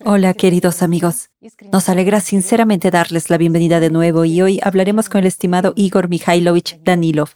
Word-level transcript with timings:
Hola, 0.00 0.34
queridos 0.34 0.82
amigos. 0.82 1.30
Nos 1.70 1.88
alegra 1.88 2.20
sinceramente 2.20 2.90
darles 2.90 3.30
la 3.30 3.36
bienvenida 3.36 3.78
de 3.78 3.90
nuevo 3.90 4.24
y 4.24 4.42
hoy 4.42 4.60
hablaremos 4.62 5.08
con 5.08 5.20
el 5.20 5.26
estimado 5.26 5.72
Igor 5.76 6.08
Mikhailovich 6.08 6.80
Danilov. 6.82 7.30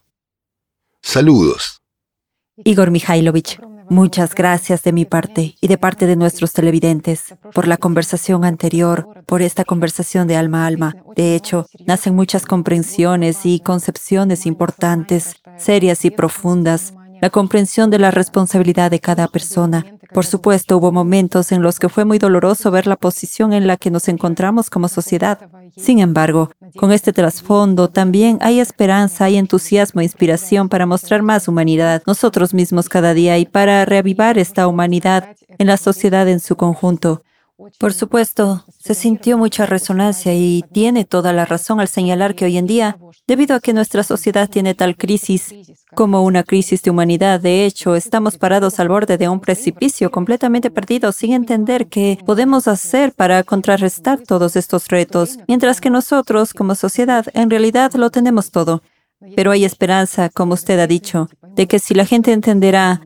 Saludos. 1.02 1.82
Igor 2.64 2.90
Mikhailovich, 2.90 3.60
muchas 3.88 4.34
gracias 4.34 4.82
de 4.82 4.92
mi 4.92 5.04
parte 5.04 5.56
y 5.60 5.68
de 5.68 5.78
parte 5.78 6.06
de 6.06 6.16
nuestros 6.16 6.52
televidentes 6.52 7.34
por 7.52 7.68
la 7.68 7.76
conversación 7.76 8.44
anterior, 8.44 9.06
por 9.26 9.42
esta 9.42 9.64
conversación 9.64 10.26
de 10.26 10.36
alma 10.36 10.64
a 10.64 10.66
alma. 10.66 10.96
De 11.14 11.36
hecho, 11.36 11.66
nacen 11.86 12.16
muchas 12.16 12.46
comprensiones 12.46 13.44
y 13.44 13.60
concepciones 13.60 14.46
importantes, 14.46 15.36
serias 15.56 16.04
y 16.04 16.10
profundas, 16.10 16.94
la 17.26 17.30
comprensión 17.30 17.90
de 17.90 17.98
la 17.98 18.12
responsabilidad 18.12 18.88
de 18.88 19.00
cada 19.00 19.26
persona, 19.26 19.84
por 20.14 20.24
supuesto, 20.24 20.76
hubo 20.76 20.92
momentos 20.92 21.50
en 21.50 21.60
los 21.60 21.80
que 21.80 21.88
fue 21.88 22.04
muy 22.04 22.18
doloroso 22.18 22.70
ver 22.70 22.86
la 22.86 22.94
posición 22.94 23.52
en 23.52 23.66
la 23.66 23.76
que 23.76 23.90
nos 23.90 24.06
encontramos 24.06 24.70
como 24.70 24.86
sociedad. 24.86 25.40
Sin 25.76 25.98
embargo, 25.98 26.52
con 26.76 26.92
este 26.92 27.12
trasfondo 27.12 27.88
también 27.88 28.38
hay 28.42 28.60
esperanza, 28.60 29.24
hay 29.24 29.38
entusiasmo 29.38 30.02
e 30.02 30.04
inspiración 30.04 30.68
para 30.68 30.86
mostrar 30.86 31.22
más 31.22 31.48
humanidad 31.48 32.00
nosotros 32.06 32.54
mismos 32.54 32.88
cada 32.88 33.12
día 33.12 33.38
y 33.38 33.44
para 33.44 33.84
reavivar 33.84 34.38
esta 34.38 34.68
humanidad 34.68 35.34
en 35.58 35.66
la 35.66 35.78
sociedad 35.78 36.28
en 36.28 36.38
su 36.38 36.54
conjunto. 36.54 37.24
Por 37.78 37.94
supuesto, 37.94 38.64
se 38.78 38.94
sintió 38.94 39.38
mucha 39.38 39.64
resonancia 39.64 40.34
y 40.34 40.62
tiene 40.72 41.06
toda 41.06 41.32
la 41.32 41.46
razón 41.46 41.80
al 41.80 41.88
señalar 41.88 42.34
que 42.34 42.44
hoy 42.44 42.58
en 42.58 42.66
día, 42.66 42.98
debido 43.26 43.56
a 43.56 43.60
que 43.60 43.72
nuestra 43.72 44.02
sociedad 44.02 44.48
tiene 44.48 44.74
tal 44.74 44.94
crisis 44.96 45.54
como 45.94 46.22
una 46.22 46.42
crisis 46.42 46.82
de 46.82 46.90
humanidad, 46.90 47.40
de 47.40 47.64
hecho, 47.64 47.96
estamos 47.96 48.36
parados 48.36 48.78
al 48.78 48.88
borde 48.88 49.16
de 49.16 49.30
un 49.30 49.40
precipicio 49.40 50.10
completamente 50.10 50.70
perdidos 50.70 51.16
sin 51.16 51.32
entender 51.32 51.86
qué 51.86 52.18
podemos 52.26 52.68
hacer 52.68 53.12
para 53.12 53.42
contrarrestar 53.42 54.20
todos 54.20 54.54
estos 54.56 54.88
retos, 54.88 55.38
mientras 55.48 55.80
que 55.80 55.88
nosotros, 55.88 56.52
como 56.52 56.74
sociedad, 56.74 57.24
en 57.32 57.48
realidad 57.48 57.94
lo 57.94 58.10
tenemos 58.10 58.50
todo. 58.50 58.82
Pero 59.34 59.50
hay 59.50 59.64
esperanza, 59.64 60.28
como 60.28 60.52
usted 60.52 60.78
ha 60.78 60.86
dicho, 60.86 61.30
de 61.54 61.66
que 61.66 61.78
si 61.78 61.94
la 61.94 62.04
gente 62.04 62.32
entenderá 62.32 63.00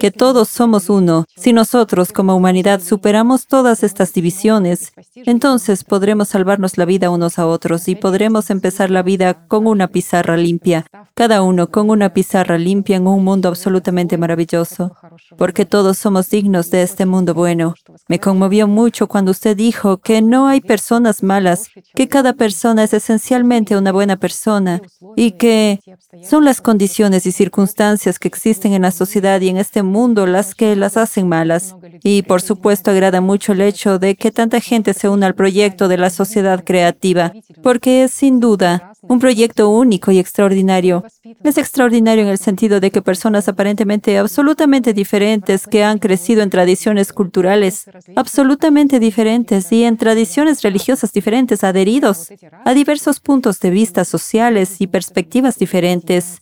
que 0.00 0.10
todos 0.10 0.48
somos 0.48 0.88
uno. 0.88 1.26
Si 1.36 1.52
nosotros 1.52 2.12
como 2.12 2.34
humanidad 2.34 2.80
superamos 2.80 3.46
todas 3.46 3.82
estas 3.82 4.12
divisiones, 4.12 4.92
entonces 5.14 5.84
podremos 5.84 6.28
salvarnos 6.28 6.78
la 6.78 6.84
vida 6.84 7.10
unos 7.10 7.38
a 7.38 7.46
otros 7.46 7.88
y 7.88 7.94
podremos 7.94 8.50
empezar 8.50 8.90
la 8.90 9.02
vida 9.02 9.46
con 9.46 9.66
una 9.66 9.88
pizarra 9.88 10.36
limpia, 10.36 10.86
cada 11.14 11.42
uno 11.42 11.70
con 11.70 11.90
una 11.90 12.12
pizarra 12.12 12.58
limpia 12.58 12.96
en 12.96 13.06
un 13.06 13.24
mundo 13.24 13.48
absolutamente 13.48 14.16
maravilloso, 14.16 14.96
porque 15.36 15.66
todos 15.66 15.98
somos 15.98 16.30
dignos 16.30 16.70
de 16.70 16.82
este 16.82 17.06
mundo 17.06 17.34
bueno. 17.34 17.74
Me 18.08 18.18
conmovió 18.18 18.66
mucho 18.66 19.06
cuando 19.06 19.30
usted 19.30 19.56
dijo 19.56 19.98
que 19.98 20.22
no 20.22 20.48
hay 20.48 20.60
personas 20.60 21.22
malas, 21.22 21.68
que 21.94 22.08
cada 22.08 22.32
persona 22.32 22.84
es 22.84 22.94
esencialmente 22.94 23.76
una 23.76 23.92
buena 23.92 24.16
persona 24.16 24.80
y 25.16 25.32
que 25.32 25.80
son 26.28 26.44
las 26.44 26.60
condiciones 26.60 27.26
y 27.26 27.32
circunstancias 27.32 28.18
que 28.18 28.28
existen 28.28 28.72
en 28.72 28.82
la 28.82 28.90
sociedad 28.90 29.40
y 29.40 29.48
en 29.48 29.58
este 29.58 29.73
mundo 29.82 30.26
las 30.26 30.54
que 30.54 30.76
las 30.76 30.96
hacen 30.96 31.28
malas. 31.28 31.74
Y 32.02 32.22
por 32.22 32.40
supuesto 32.40 32.90
agrada 32.90 33.20
mucho 33.20 33.52
el 33.52 33.60
hecho 33.60 33.98
de 33.98 34.14
que 34.14 34.30
tanta 34.30 34.60
gente 34.60 34.94
se 34.94 35.08
una 35.08 35.26
al 35.26 35.34
proyecto 35.34 35.88
de 35.88 35.98
la 35.98 36.10
sociedad 36.10 36.64
creativa, 36.64 37.32
porque 37.62 38.04
es 38.04 38.12
sin 38.12 38.40
duda 38.40 38.93
un 39.08 39.18
proyecto 39.18 39.70
único 39.70 40.10
y 40.10 40.18
extraordinario. 40.18 41.04
Es 41.42 41.58
extraordinario 41.58 42.24
en 42.24 42.30
el 42.30 42.38
sentido 42.38 42.80
de 42.80 42.90
que 42.90 43.02
personas 43.02 43.48
aparentemente 43.48 44.18
absolutamente 44.18 44.92
diferentes 44.92 45.66
que 45.66 45.84
han 45.84 45.98
crecido 45.98 46.42
en 46.42 46.50
tradiciones 46.50 47.12
culturales 47.12 47.84
absolutamente 48.16 48.98
diferentes 48.98 49.70
y 49.72 49.84
en 49.84 49.96
tradiciones 49.96 50.62
religiosas 50.62 51.12
diferentes, 51.12 51.64
adheridos 51.64 52.32
a 52.64 52.74
diversos 52.74 53.20
puntos 53.20 53.60
de 53.60 53.70
vista 53.70 54.04
sociales 54.04 54.80
y 54.80 54.86
perspectivas 54.86 55.58
diferentes. 55.58 56.40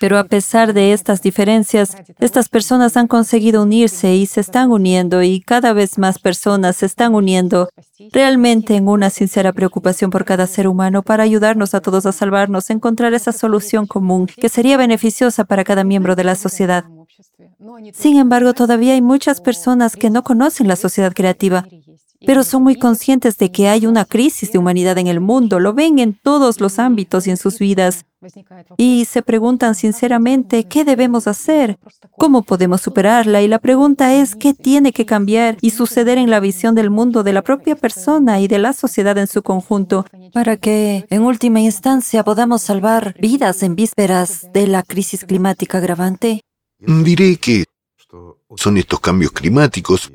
Pero 0.00 0.18
a 0.18 0.24
pesar 0.24 0.74
de 0.74 0.92
estas 0.92 1.22
diferencias, 1.22 1.96
estas 2.20 2.48
personas 2.48 2.96
han 2.96 3.06
conseguido 3.06 3.62
unirse 3.62 4.14
y 4.14 4.26
se 4.26 4.40
están 4.40 4.70
uniendo 4.70 5.22
y 5.22 5.40
cada 5.40 5.72
vez 5.72 5.98
más 5.98 6.18
personas 6.18 6.76
se 6.76 6.86
están 6.86 7.14
uniendo 7.14 7.68
realmente 8.10 8.74
en 8.76 8.88
una 8.88 9.10
sincera 9.10 9.52
preocupación 9.52 10.10
por 10.10 10.24
cada 10.24 10.46
ser 10.46 10.66
humano 10.66 11.02
para 11.02 11.22
ayudarnos 11.22 11.74
a 11.74 11.80
todos 11.80 12.06
a 12.06 12.12
salvarnos, 12.12 12.70
encontrar 12.70 13.14
esa 13.14 13.32
solución 13.32 13.86
común 13.86 14.26
que 14.26 14.48
sería 14.48 14.76
beneficiosa 14.76 15.44
para 15.44 15.64
cada 15.64 15.84
miembro 15.84 16.16
de 16.16 16.24
la 16.24 16.34
sociedad. 16.34 16.84
Sin 17.92 18.16
embargo, 18.16 18.54
todavía 18.54 18.94
hay 18.94 19.02
muchas 19.02 19.40
personas 19.40 19.94
que 19.96 20.10
no 20.10 20.22
conocen 20.22 20.68
la 20.68 20.76
sociedad 20.76 21.12
creativa 21.12 21.66
pero 22.26 22.44
son 22.44 22.62
muy 22.62 22.76
conscientes 22.76 23.36
de 23.38 23.50
que 23.50 23.68
hay 23.68 23.86
una 23.86 24.04
crisis 24.04 24.52
de 24.52 24.58
humanidad 24.58 24.98
en 24.98 25.06
el 25.06 25.20
mundo, 25.20 25.58
lo 25.58 25.74
ven 25.74 25.98
en 25.98 26.14
todos 26.14 26.60
los 26.60 26.78
ámbitos 26.78 27.26
y 27.26 27.30
en 27.30 27.36
sus 27.36 27.58
vidas. 27.58 28.06
Y 28.76 29.04
se 29.06 29.22
preguntan 29.22 29.74
sinceramente, 29.74 30.64
¿qué 30.64 30.84
debemos 30.84 31.26
hacer? 31.26 31.78
¿Cómo 32.16 32.42
podemos 32.42 32.80
superarla? 32.80 33.42
Y 33.42 33.48
la 33.48 33.58
pregunta 33.58 34.14
es, 34.14 34.36
¿qué 34.36 34.54
tiene 34.54 34.92
que 34.92 35.06
cambiar 35.06 35.58
y 35.60 35.70
suceder 35.70 36.18
en 36.18 36.30
la 36.30 36.40
visión 36.40 36.74
del 36.74 36.90
mundo 36.90 37.22
de 37.22 37.32
la 37.32 37.42
propia 37.42 37.76
persona 37.76 38.40
y 38.40 38.48
de 38.48 38.58
la 38.58 38.72
sociedad 38.72 39.16
en 39.18 39.26
su 39.26 39.42
conjunto 39.42 40.06
para 40.32 40.56
que, 40.56 41.06
en 41.10 41.22
última 41.22 41.60
instancia, 41.60 42.24
podamos 42.24 42.62
salvar 42.62 43.14
vidas 43.18 43.62
en 43.62 43.74
vísperas 43.74 44.52
de 44.52 44.66
la 44.66 44.82
crisis 44.82 45.24
climática 45.24 45.78
agravante? 45.78 46.42
Diré 46.78 47.36
que 47.36 47.64
son 48.56 48.76
estos 48.76 49.00
cambios 49.00 49.32
climáticos 49.32 50.10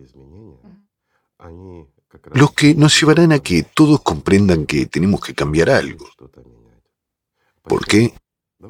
los 2.34 2.51
que 2.51 2.75
nos 2.75 3.00
llevarán 3.00 3.31
a 3.31 3.40
que 3.40 3.63
todos 3.63 4.01
comprendan 4.01 4.66
que 4.66 4.85
tenemos 4.85 5.22
que 5.22 5.34
cambiar 5.34 5.69
algo. 5.69 6.07
¿Por 7.67 7.85
qué? 7.85 8.13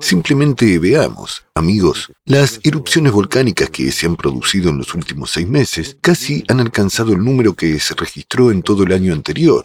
Simplemente 0.01 0.77
veamos, 0.79 1.45
amigos, 1.55 2.11
las 2.25 2.59
erupciones 2.63 3.13
volcánicas 3.13 3.69
que 3.69 3.91
se 3.91 4.05
han 4.05 4.15
producido 4.15 4.69
en 4.69 4.79
los 4.79 4.93
últimos 4.93 5.31
seis 5.31 5.47
meses 5.47 5.97
casi 6.01 6.43
han 6.49 6.59
alcanzado 6.59 7.13
el 7.13 7.23
número 7.23 7.53
que 7.53 7.79
se 7.79 7.95
registró 7.95 8.51
en 8.51 8.61
todo 8.61 8.83
el 8.83 8.91
año 8.91 9.13
anterior. 9.13 9.63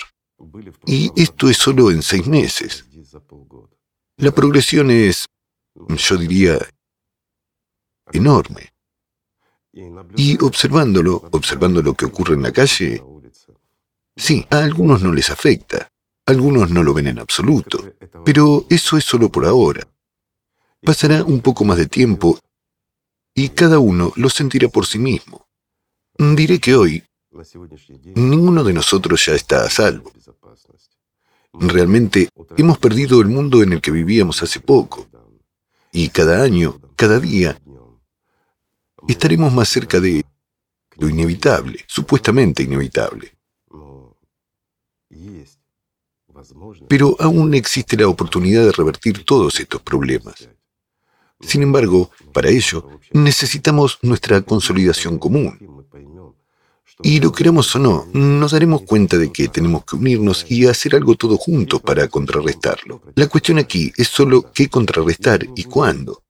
Y 0.86 1.10
esto 1.20 1.48
es 1.48 1.56
solo 1.56 1.90
en 1.90 2.02
seis 2.02 2.26
meses. 2.26 2.84
La 4.16 4.30
progresión 4.30 4.90
es, 4.90 5.26
yo 5.88 6.16
diría, 6.16 6.58
enorme. 8.12 8.72
Y 10.16 10.42
observándolo, 10.42 11.28
observando 11.32 11.82
lo 11.82 11.94
que 11.94 12.04
ocurre 12.04 12.34
en 12.34 12.42
la 12.42 12.52
calle, 12.52 13.02
Sí, 14.16 14.46
a 14.50 14.58
algunos 14.58 15.02
no 15.02 15.12
les 15.12 15.30
afecta, 15.30 15.88
algunos 16.26 16.70
no 16.70 16.82
lo 16.82 16.94
ven 16.94 17.08
en 17.08 17.18
absoluto, 17.18 17.94
pero 18.24 18.66
eso 18.70 18.96
es 18.96 19.04
solo 19.04 19.30
por 19.30 19.46
ahora. 19.46 19.86
Pasará 20.82 21.24
un 21.24 21.40
poco 21.40 21.64
más 21.64 21.78
de 21.78 21.86
tiempo 21.86 22.38
y 23.34 23.50
cada 23.50 23.78
uno 23.78 24.12
lo 24.16 24.28
sentirá 24.28 24.68
por 24.68 24.86
sí 24.86 24.98
mismo. 24.98 25.46
Diré 26.18 26.58
que 26.60 26.74
hoy 26.74 27.02
ninguno 28.14 28.62
de 28.62 28.72
nosotros 28.72 29.24
ya 29.24 29.34
está 29.34 29.64
a 29.64 29.70
salvo. 29.70 30.12
Realmente 31.54 32.28
hemos 32.56 32.78
perdido 32.78 33.20
el 33.20 33.28
mundo 33.28 33.62
en 33.62 33.74
el 33.74 33.80
que 33.80 33.90
vivíamos 33.90 34.42
hace 34.42 34.60
poco. 34.60 35.08
Y 35.92 36.08
cada 36.08 36.42
año, 36.42 36.80
cada 36.96 37.20
día, 37.20 37.60
estaremos 39.06 39.52
más 39.52 39.68
cerca 39.68 40.00
de 40.00 40.24
lo 40.96 41.08
inevitable, 41.08 41.84
supuestamente 41.86 42.62
inevitable. 42.62 43.36
Pero 46.88 47.16
aún 47.18 47.54
existe 47.54 47.96
la 47.96 48.08
oportunidad 48.08 48.64
de 48.64 48.72
revertir 48.72 49.24
todos 49.24 49.60
estos 49.60 49.80
problemas. 49.82 50.48
Sin 51.40 51.62
embargo, 51.62 52.10
para 52.32 52.48
ello, 52.48 52.88
necesitamos 53.12 53.98
nuestra 54.02 54.40
consolidación 54.42 55.18
común. 55.18 55.58
Y 57.02 57.20
lo 57.20 57.32
queramos 57.32 57.74
o 57.74 57.78
no, 57.78 58.06
nos 58.12 58.52
daremos 58.52 58.82
cuenta 58.82 59.18
de 59.18 59.32
que 59.32 59.48
tenemos 59.48 59.84
que 59.84 59.96
unirnos 59.96 60.46
y 60.48 60.66
hacer 60.66 60.94
algo 60.94 61.16
todos 61.16 61.38
juntos 61.38 61.80
para 61.80 62.06
contrarrestarlo. 62.06 63.02
La 63.16 63.26
cuestión 63.26 63.58
aquí 63.58 63.92
es 63.96 64.08
solo 64.08 64.52
qué 64.52 64.68
contrarrestar 64.68 65.44
y 65.56 65.64
cuándo. 65.64 66.22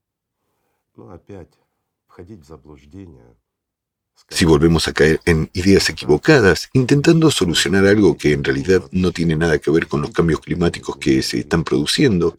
Si 4.28 4.44
volvemos 4.44 4.88
a 4.88 4.92
caer 4.92 5.20
en 5.26 5.50
ideas 5.52 5.90
equivocadas, 5.90 6.70
intentando 6.72 7.30
solucionar 7.30 7.86
algo 7.86 8.16
que 8.16 8.32
en 8.32 8.42
realidad 8.42 8.82
no 8.90 9.12
tiene 9.12 9.36
nada 9.36 9.58
que 9.58 9.70
ver 9.70 9.86
con 9.86 10.00
los 10.00 10.10
cambios 10.10 10.40
climáticos 10.40 10.96
que 10.96 11.22
se 11.22 11.40
están 11.40 11.64
produciendo, 11.64 12.36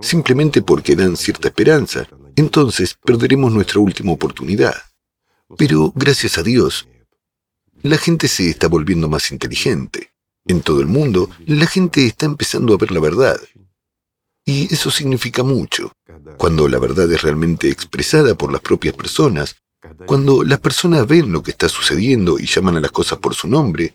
simplemente 0.00 0.62
porque 0.62 0.96
dan 0.96 1.16
cierta 1.16 1.48
esperanza, 1.48 2.08
entonces 2.36 2.94
perderemos 3.04 3.52
nuestra 3.52 3.80
última 3.80 4.12
oportunidad. 4.12 4.74
Pero 5.58 5.92
gracias 5.94 6.38
a 6.38 6.42
Dios, 6.42 6.88
la 7.82 7.98
gente 7.98 8.28
se 8.28 8.48
está 8.48 8.68
volviendo 8.68 9.08
más 9.08 9.30
inteligente. 9.30 10.12
En 10.46 10.62
todo 10.62 10.80
el 10.80 10.86
mundo, 10.86 11.30
la 11.46 11.66
gente 11.66 12.06
está 12.06 12.26
empezando 12.26 12.74
a 12.74 12.78
ver 12.78 12.90
la 12.90 13.00
verdad. 13.00 13.36
Y 14.44 14.72
eso 14.72 14.90
significa 14.90 15.42
mucho. 15.42 15.92
Cuando 16.36 16.66
la 16.68 16.78
verdad 16.78 17.10
es 17.12 17.22
realmente 17.22 17.68
expresada 17.68 18.34
por 18.34 18.50
las 18.50 18.60
propias 18.60 18.94
personas, 18.94 19.56
Cuando 20.06 20.44
las 20.44 20.60
personas 20.60 21.06
ven 21.06 21.32
lo 21.32 21.42
que 21.42 21.50
está 21.50 21.68
sucediendo 21.68 22.38
y 22.38 22.46
llaman 22.46 22.76
a 22.76 22.80
las 22.80 22.92
cosas 22.92 23.18
por 23.18 23.34
su 23.34 23.48
nombre, 23.48 23.94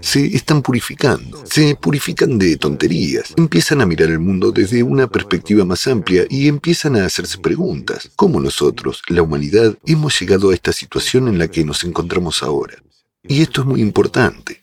se 0.00 0.26
están 0.36 0.60
purificando, 0.60 1.42
se 1.46 1.74
purifican 1.74 2.38
de 2.38 2.56
tonterías, 2.56 3.32
empiezan 3.36 3.80
a 3.80 3.86
mirar 3.86 4.10
el 4.10 4.18
mundo 4.18 4.52
desde 4.52 4.82
una 4.82 5.06
perspectiva 5.06 5.64
más 5.64 5.86
amplia 5.86 6.26
y 6.28 6.48
empiezan 6.48 6.96
a 6.96 7.06
hacerse 7.06 7.38
preguntas. 7.38 8.10
¿Cómo 8.14 8.38
nosotros, 8.40 9.02
la 9.08 9.22
humanidad, 9.22 9.76
hemos 9.86 10.20
llegado 10.20 10.50
a 10.50 10.54
esta 10.54 10.72
situación 10.72 11.28
en 11.28 11.38
la 11.38 11.48
que 11.48 11.64
nos 11.64 11.82
encontramos 11.84 12.42
ahora? 12.42 12.74
Y 13.22 13.40
esto 13.40 13.62
es 13.62 13.66
muy 13.66 13.80
importante. 13.80 14.62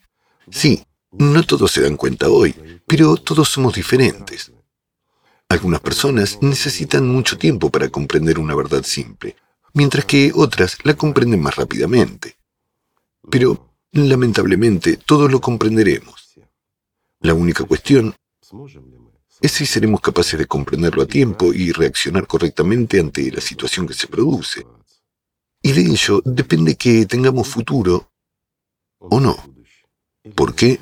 Sí, 0.50 0.84
no 1.10 1.42
todos 1.42 1.72
se 1.72 1.82
dan 1.82 1.96
cuenta 1.96 2.28
hoy, 2.28 2.54
pero 2.86 3.16
todos 3.16 3.48
somos 3.48 3.74
diferentes. 3.74 4.52
Algunas 5.48 5.80
personas 5.80 6.38
necesitan 6.40 7.08
mucho 7.08 7.36
tiempo 7.38 7.70
para 7.70 7.88
comprender 7.88 8.38
una 8.38 8.54
verdad 8.54 8.84
simple, 8.84 9.36
mientras 9.74 10.06
que 10.06 10.32
otras 10.34 10.78
la 10.84 10.94
comprenden 10.94 11.42
más 11.42 11.56
rápidamente. 11.56 12.36
Pero 13.30 13.74
Lamentablemente, 13.94 14.96
todos 14.96 15.30
lo 15.30 15.40
comprenderemos. 15.40 16.34
La 17.20 17.32
única 17.32 17.62
cuestión 17.62 18.12
es 19.40 19.52
si 19.52 19.66
seremos 19.66 20.00
capaces 20.00 20.36
de 20.36 20.46
comprenderlo 20.46 21.02
a 21.02 21.06
tiempo 21.06 21.52
y 21.52 21.70
reaccionar 21.70 22.26
correctamente 22.26 22.98
ante 22.98 23.30
la 23.30 23.40
situación 23.40 23.86
que 23.86 23.94
se 23.94 24.08
produce. 24.08 24.66
Y 25.62 25.72
de 25.72 25.82
ello 25.82 26.20
depende 26.24 26.74
que 26.74 27.06
tengamos 27.06 27.46
futuro 27.46 28.10
o 28.98 29.20
no. 29.20 29.36
¿Por 30.34 30.56
qué? 30.56 30.80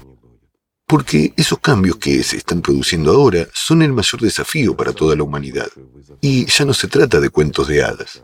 Porque 0.87 1.35
esos 1.37 1.59
cambios 1.59 1.97
que 1.97 2.23
se 2.23 2.39
están 2.39 2.63
produciendo 2.63 3.13
ahora 3.13 3.47
son 3.53 3.83
el 3.83 3.93
mayor 3.93 4.23
desafío 4.23 4.75
para 4.75 4.95
toda 4.95 5.15
la 5.17 5.23
humanidad. 5.23 5.71
Y 6.23 6.47
ya 6.47 6.65
no 6.65 6.73
se 6.73 6.89
trata 6.89 7.21
de 7.21 7.29
cuentos 7.29 7.69
de 7.69 7.83
hadas. 7.83 8.23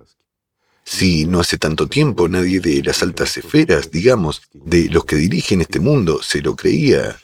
Si 0.91 1.27
no 1.27 1.41
hace 1.41 1.59
tanto 1.59 1.87
tiempo 1.87 2.29
nadie 2.29 2.61
de 2.61 2.83
las 2.83 3.03
altas 3.03 3.37
esferas, 3.37 3.91
digamos, 3.91 4.41
de 4.55 4.89
los 4.89 5.05
que 5.05 5.17
dirigen 5.17 5.61
este 5.61 5.81
mundo, 5.81 6.23
se 6.23 6.41
lo 6.41 6.57
creía. 6.57 7.15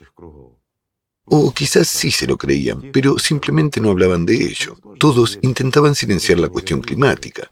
O 1.25 1.50
quizás 1.52 1.88
sí 1.88 2.11
se 2.11 2.26
lo 2.26 2.37
creían, 2.37 2.93
pero 2.93 3.19
simplemente 3.19 3.81
no 3.81 3.90
hablaban 3.90 4.26
de 4.26 4.34
ello. 4.37 4.76
Todos 4.99 5.38
intentaban 5.40 5.94
silenciar 5.94 6.38
la 6.38 6.50
cuestión 6.50 6.82
climática. 6.82 7.50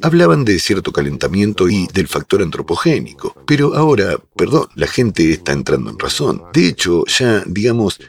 Hablaban 0.00 0.42
de 0.42 0.58
cierto 0.58 0.90
calentamiento 0.90 1.68
y 1.68 1.86
del 1.92 2.08
factor 2.08 2.40
antropogénico, 2.40 3.36
pero 3.46 3.74
ahora, 3.76 4.18
perdón, 4.34 4.68
la 4.74 4.86
gente 4.86 5.30
está 5.30 5.52
entrando 5.52 5.90
en 5.90 5.98
razón. 5.98 6.44
De 6.54 6.66
hecho, 6.66 7.04
ya, 7.06 7.44
digamos, 7.46 8.00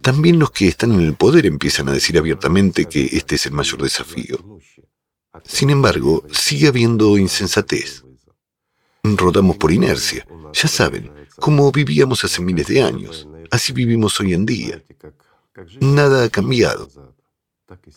también 0.00 0.38
los 0.38 0.52
que 0.52 0.68
están 0.68 0.92
en 0.92 1.00
el 1.00 1.14
poder 1.14 1.44
empiezan 1.44 1.88
a 1.88 1.92
decir 1.92 2.16
abiertamente 2.16 2.86
que 2.86 3.04
este 3.12 3.34
es 3.34 3.46
el 3.46 3.52
mayor 3.52 3.82
desafío. 3.82 4.38
Sin 5.44 5.70
embargo, 5.70 6.24
sigue 6.32 6.68
habiendo 6.68 7.18
insensatez. 7.18 8.04
Rodamos 9.02 9.56
por 9.56 9.72
inercia. 9.72 10.26
Ya 10.52 10.68
saben, 10.68 11.10
como 11.38 11.70
vivíamos 11.70 12.24
hace 12.24 12.42
miles 12.42 12.66
de 12.66 12.82
años, 12.82 13.28
así 13.50 13.72
vivimos 13.72 14.18
hoy 14.20 14.34
en 14.34 14.46
día. 14.46 14.82
Nada 15.80 16.24
ha 16.24 16.28
cambiado. 16.28 16.88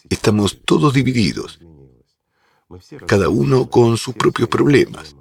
Estamos 0.10 0.62
todos 0.66 0.94
divididos, 0.94 1.60
cada 3.08 3.30
uno 3.30 3.70
con 3.70 3.98
sus 3.98 4.16
propios 4.16 4.50
problemas. 4.50 5.16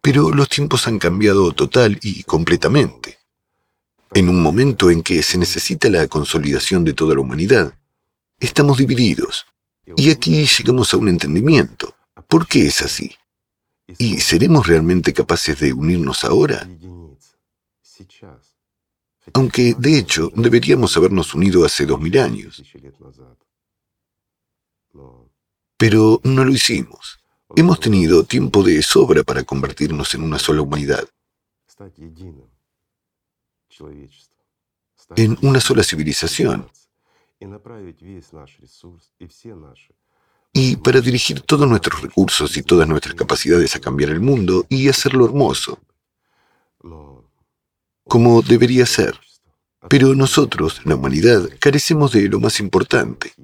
Pero 0.00 0.30
los 0.30 0.48
tiempos 0.48 0.86
han 0.86 0.98
cambiado 0.98 1.52
total 1.52 1.98
y 2.02 2.24
completamente. 2.24 3.18
En 4.12 4.28
un 4.28 4.42
momento 4.42 4.90
en 4.90 5.02
que 5.02 5.22
se 5.22 5.38
necesita 5.38 5.88
la 5.88 6.06
consolidación 6.08 6.84
de 6.84 6.92
toda 6.92 7.14
la 7.14 7.20
humanidad, 7.20 7.78
estamos 8.38 8.78
divididos. 8.78 9.46
Y 9.96 10.10
aquí 10.10 10.46
llegamos 10.46 10.92
a 10.92 10.96
un 10.96 11.08
entendimiento. 11.08 11.94
¿Por 12.28 12.46
qué 12.46 12.66
es 12.66 12.82
así? 12.82 13.14
¿Y 13.98 14.20
seremos 14.20 14.66
realmente 14.66 15.12
capaces 15.12 15.60
de 15.60 15.72
unirnos 15.72 16.24
ahora? 16.24 16.68
Aunque, 19.32 19.74
de 19.78 19.98
hecho, 19.98 20.30
deberíamos 20.34 20.96
habernos 20.96 21.34
unido 21.34 21.64
hace 21.64 21.86
dos 21.86 22.00
mil 22.00 22.18
años. 22.18 22.62
Pero 25.76 26.20
no 26.24 26.44
lo 26.44 26.50
hicimos. 26.50 27.18
Hemos 27.56 27.78
tenido 27.80 28.24
tiempo 28.24 28.62
de 28.62 28.82
sobra 28.82 29.22
para 29.22 29.44
convertirnos 29.44 30.14
en 30.14 30.22
una 30.22 30.38
sola 30.38 30.62
humanidad. 30.62 31.06
En 35.16 35.38
una 35.42 35.60
sola 35.60 35.82
civilización 35.82 36.68
y 40.56 40.76
para 40.76 41.00
dirigir 41.00 41.40
todos 41.40 41.68
nuestros 41.68 42.00
recursos 42.00 42.56
y 42.56 42.62
todas 42.62 42.88
nuestras 42.88 43.16
capacidades 43.16 43.74
a 43.74 43.80
cambiar 43.80 44.10
el 44.10 44.20
mundo 44.20 44.64
y 44.68 44.88
hacerlo 44.88 45.24
hermoso, 45.24 45.80
como 48.04 48.40
debería 48.40 48.86
ser. 48.86 49.18
Pero 49.90 50.14
nosotros, 50.14 50.80
la 50.84 50.94
humanidad, 50.94 51.50
carecemos 51.58 52.12
de 52.12 52.28
lo 52.28 52.38
más 52.38 52.60
importante. 52.60 53.34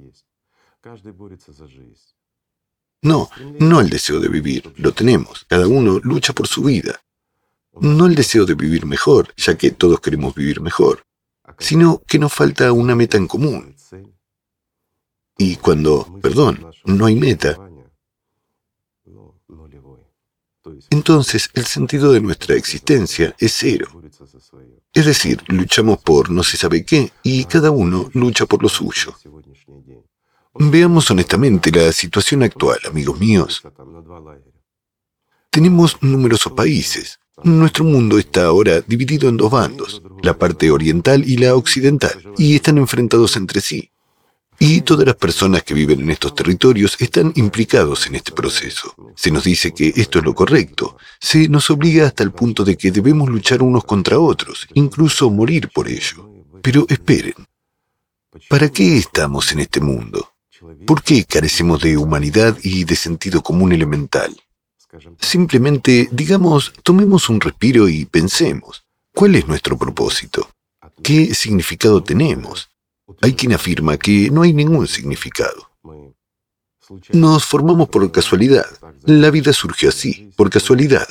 No, 3.02 3.29
no 3.58 3.81
el 3.81 3.91
deseo 3.91 4.20
de 4.20 4.29
vivir, 4.29 4.73
lo 4.76 4.93
tenemos, 4.93 5.44
cada 5.49 5.67
uno 5.67 5.99
lucha 5.99 6.32
por 6.32 6.47
su 6.47 6.62
vida. 6.62 7.02
No 7.81 8.06
el 8.06 8.14
deseo 8.14 8.47
de 8.47 8.55
vivir 8.55 8.87
mejor, 8.87 9.35
ya 9.37 9.58
que 9.58 9.73
todos 9.73 10.00
queremos 10.00 10.35
vivir 10.35 10.61
mejor, 10.61 11.05
sino 11.58 12.02
que 12.06 12.20
nos 12.20 12.32
falta 12.32 12.73
una 12.73 12.94
meta 12.94 13.17
en 13.17 13.26
común, 13.26 13.75
y 15.40 15.56
cuando, 15.56 16.06
perdón, 16.20 16.66
no 16.84 17.06
hay 17.06 17.16
meta, 17.16 17.56
entonces 20.90 21.48
el 21.54 21.64
sentido 21.64 22.12
de 22.12 22.20
nuestra 22.20 22.56
existencia 22.56 23.34
es 23.38 23.54
cero. 23.56 24.02
Es 24.92 25.06
decir, 25.06 25.42
luchamos 25.46 25.98
por 26.02 26.28
no 26.28 26.42
se 26.42 26.58
sabe 26.58 26.84
qué 26.84 27.10
y 27.22 27.46
cada 27.46 27.70
uno 27.70 28.10
lucha 28.12 28.44
por 28.44 28.62
lo 28.62 28.69
suyo. 28.69 29.16
Veamos 30.58 31.10
honestamente 31.10 31.70
la 31.70 31.90
situación 31.90 32.42
actual, 32.42 32.78
amigos 32.87 33.19
míos. 33.19 33.62
Tenemos 35.48 35.96
numerosos 36.02 36.52
países. 36.52 37.19
Nuestro 37.42 37.84
mundo 37.84 38.19
está 38.19 38.44
ahora 38.44 38.82
dividido 38.82 39.31
en 39.31 39.38
dos 39.38 39.50
bandos, 39.50 40.02
la 40.22 40.37
parte 40.37 40.70
oriental 40.70 41.26
y 41.26 41.38
la 41.38 41.54
occidental, 41.54 42.22
y 42.37 42.56
están 42.56 42.76
enfrentados 42.76 43.37
entre 43.37 43.62
sí. 43.62 43.90
Y 44.62 44.83
todas 44.83 45.07
las 45.07 45.17
personas 45.17 45.62
que 45.62 45.73
viven 45.73 46.01
en 46.03 46.11
estos 46.11 46.35
territorios 46.35 46.95
están 47.01 47.33
implicados 47.37 48.07
en 48.07 48.17
este 48.17 48.31
proceso. 48.31 48.95
Se 49.17 49.31
nos 49.31 49.45
dice 49.45 49.73
que 49.73 49.91
esto 49.97 50.19
es 50.19 50.25
lo 50.27 50.35
correcto. 50.35 50.99
Se 51.19 51.49
nos 51.49 51.71
obliga 51.71 52.07
hasta 52.07 52.23
el 52.23 52.33
punto 52.33 52.62
de 52.62 52.77
que 52.77 52.91
debemos 52.91 53.31
luchar 53.31 53.62
unos 53.62 53.85
contra 53.85 54.19
otros, 54.19 54.69
incluso 54.75 55.31
morir 55.31 55.71
por 55.71 55.88
ello. 55.88 56.31
Pero 56.61 56.85
esperen. 56.90 57.33
¿Para 58.50 58.69
qué 58.69 58.99
estamos 58.99 59.50
en 59.52 59.61
este 59.61 59.81
mundo? 59.81 60.35
¿Por 60.87 61.02
qué 61.02 61.25
carecemos 61.25 61.81
de 61.81 61.97
humanidad 61.97 62.59
y 62.62 62.85
de 62.85 62.97
sentido 62.97 63.43
común 63.43 63.73
elemental? 63.73 64.37
Simplemente, 65.19 66.11
digamos, 66.12 66.75
tomemos 66.83 67.31
un 67.31 67.40
respiro 67.40 67.88
y 67.88 68.05
pensemos. 68.05 68.85
¿Cuál 69.14 69.37
es 69.37 69.49
nuestro 69.49 69.79
propósito? 69.79 70.50
¿Qué 71.02 71.35
significado 71.35 72.02
tenemos? 72.02 72.70
Hay 73.21 73.35
quien 73.35 73.52
afirma 73.52 73.97
que 73.97 74.31
no 74.31 74.43
hay 74.43 74.52
ningún 74.52 74.87
significado. 74.87 75.71
Nos 77.12 77.45
formamos 77.45 77.88
por 77.88 78.11
casualidad. 78.11 78.67
La 79.05 79.31
vida 79.31 79.52
surgió 79.52 79.88
así, 79.90 80.33
por 80.37 80.50
casualidad. 80.50 81.07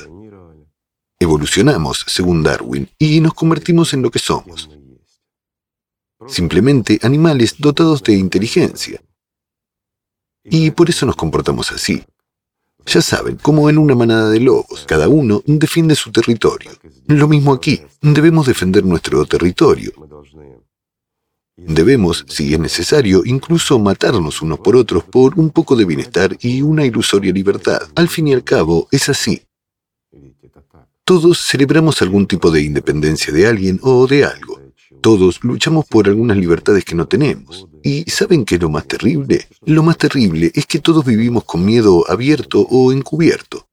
Evolucionamos, 1.18 2.04
según 2.06 2.42
Darwin, 2.42 2.88
y 2.98 3.20
nos 3.20 3.34
convertimos 3.34 3.92
en 3.94 4.02
lo 4.02 4.10
que 4.10 4.18
somos. 4.18 4.70
Simplemente 6.26 6.98
animales 7.02 7.56
dotados 7.58 8.02
de 8.02 8.14
inteligencia. 8.14 9.00
Y 10.44 10.70
por 10.70 10.88
eso 10.88 11.06
nos 11.06 11.16
comportamos 11.16 11.70
así. 11.72 12.02
Ya 12.86 13.02
saben, 13.02 13.36
como 13.36 13.68
en 13.68 13.78
una 13.78 13.94
manada 13.94 14.30
de 14.30 14.40
lobos, 14.40 14.84
cada 14.86 15.08
uno 15.08 15.42
defiende 15.46 15.94
su 15.94 16.10
territorio. 16.10 16.70
Lo 17.06 17.28
mismo 17.28 17.52
aquí, 17.52 17.80
debemos 18.00 18.46
defender 18.46 18.84
nuestro 18.84 19.24
territorio. 19.26 19.92
Debemos, 21.66 22.24
si 22.28 22.54
es 22.54 22.60
necesario, 22.60 23.22
incluso 23.24 23.78
matarnos 23.78 24.42
unos 24.42 24.58
por 24.60 24.76
otros 24.76 25.04
por 25.04 25.38
un 25.38 25.50
poco 25.50 25.76
de 25.76 25.84
bienestar 25.84 26.36
y 26.40 26.62
una 26.62 26.84
ilusoria 26.84 27.32
libertad. 27.32 27.80
Al 27.94 28.08
fin 28.08 28.28
y 28.28 28.34
al 28.34 28.44
cabo, 28.44 28.88
es 28.90 29.08
así. 29.08 29.42
Todos 31.04 31.44
celebramos 31.44 32.02
algún 32.02 32.26
tipo 32.26 32.50
de 32.50 32.62
independencia 32.62 33.32
de 33.32 33.46
alguien 33.46 33.80
o 33.82 34.06
de 34.06 34.24
algo. 34.24 34.60
Todos 35.00 35.42
luchamos 35.42 35.86
por 35.86 36.08
algunas 36.08 36.36
libertades 36.36 36.84
que 36.84 36.94
no 36.94 37.08
tenemos. 37.08 37.66
¿Y 37.82 38.02
saben 38.10 38.44
qué 38.44 38.56
es 38.56 38.60
lo 38.60 38.68
más 38.68 38.86
terrible? 38.86 39.48
Lo 39.64 39.82
más 39.82 39.96
terrible 39.96 40.52
es 40.54 40.66
que 40.66 40.78
todos 40.78 41.04
vivimos 41.04 41.44
con 41.44 41.64
miedo 41.64 42.04
abierto 42.08 42.60
o 42.60 42.92
encubierto. 42.92 43.66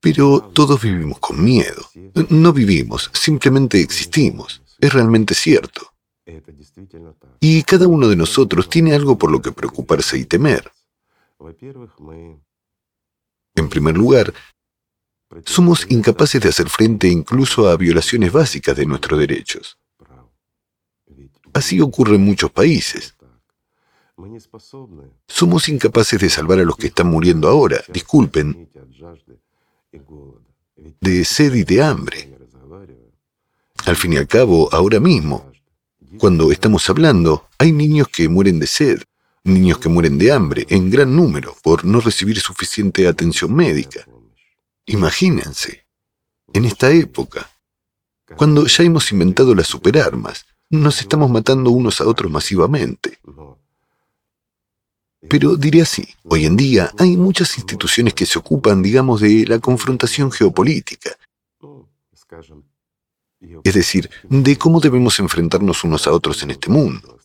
Pero 0.00 0.50
todos 0.52 0.82
vivimos 0.82 1.18
con 1.18 1.42
miedo. 1.42 1.88
No 2.28 2.52
vivimos, 2.52 3.10
simplemente 3.14 3.80
existimos. 3.80 4.62
Es 4.78 4.92
realmente 4.92 5.34
cierto. 5.34 5.93
Y 7.40 7.62
cada 7.64 7.86
uno 7.86 8.08
de 8.08 8.16
nosotros 8.16 8.68
tiene 8.68 8.94
algo 8.94 9.18
por 9.18 9.30
lo 9.30 9.42
que 9.42 9.52
preocuparse 9.52 10.18
y 10.18 10.24
temer. 10.24 10.70
En 13.54 13.68
primer 13.68 13.96
lugar, 13.96 14.32
somos 15.44 15.86
incapaces 15.90 16.40
de 16.40 16.48
hacer 16.48 16.68
frente 16.68 17.08
incluso 17.08 17.68
a 17.68 17.76
violaciones 17.76 18.32
básicas 18.32 18.76
de 18.76 18.86
nuestros 18.86 19.18
derechos. 19.18 19.78
Así 21.52 21.80
ocurre 21.80 22.16
en 22.16 22.24
muchos 22.24 22.50
países. 22.50 23.14
Somos 25.28 25.68
incapaces 25.68 26.20
de 26.20 26.30
salvar 26.30 26.58
a 26.60 26.64
los 26.64 26.76
que 26.76 26.86
están 26.86 27.08
muriendo 27.08 27.48
ahora, 27.48 27.82
disculpen, 27.88 28.70
de 31.00 31.24
sed 31.24 31.54
y 31.54 31.64
de 31.64 31.82
hambre. 31.82 32.30
Al 33.86 33.96
fin 33.96 34.14
y 34.14 34.16
al 34.16 34.26
cabo, 34.26 34.72
ahora 34.72 34.98
mismo, 34.98 35.52
cuando 36.18 36.52
estamos 36.52 36.88
hablando, 36.88 37.48
hay 37.58 37.72
niños 37.72 38.08
que 38.08 38.28
mueren 38.28 38.58
de 38.58 38.66
sed, 38.66 39.02
niños 39.44 39.78
que 39.78 39.88
mueren 39.88 40.18
de 40.18 40.32
hambre, 40.32 40.66
en 40.68 40.90
gran 40.90 41.14
número, 41.14 41.56
por 41.62 41.84
no 41.84 42.00
recibir 42.00 42.40
suficiente 42.40 43.06
atención 43.06 43.54
médica. 43.54 44.06
Imagínense, 44.86 45.86
en 46.52 46.64
esta 46.64 46.90
época, 46.90 47.50
cuando 48.36 48.66
ya 48.66 48.84
hemos 48.84 49.10
inventado 49.12 49.54
las 49.54 49.66
superarmas, 49.66 50.46
nos 50.70 51.00
estamos 51.00 51.30
matando 51.30 51.70
unos 51.70 52.00
a 52.00 52.06
otros 52.06 52.30
masivamente. 52.30 53.18
Pero 55.28 55.56
diré 55.56 55.82
así, 55.82 56.06
hoy 56.24 56.44
en 56.44 56.56
día 56.56 56.90
hay 56.98 57.16
muchas 57.16 57.56
instituciones 57.56 58.14
que 58.14 58.26
se 58.26 58.38
ocupan, 58.38 58.82
digamos, 58.82 59.20
de 59.20 59.46
la 59.46 59.58
confrontación 59.58 60.30
geopolítica. 60.30 61.16
Es 63.62 63.74
decir, 63.74 64.10
de 64.28 64.56
cómo 64.56 64.80
debemos 64.80 65.18
enfrentarnos 65.18 65.84
unos 65.84 66.06
a 66.06 66.12
otros 66.12 66.42
en 66.42 66.50
este 66.50 66.70
mundo. 66.70 67.18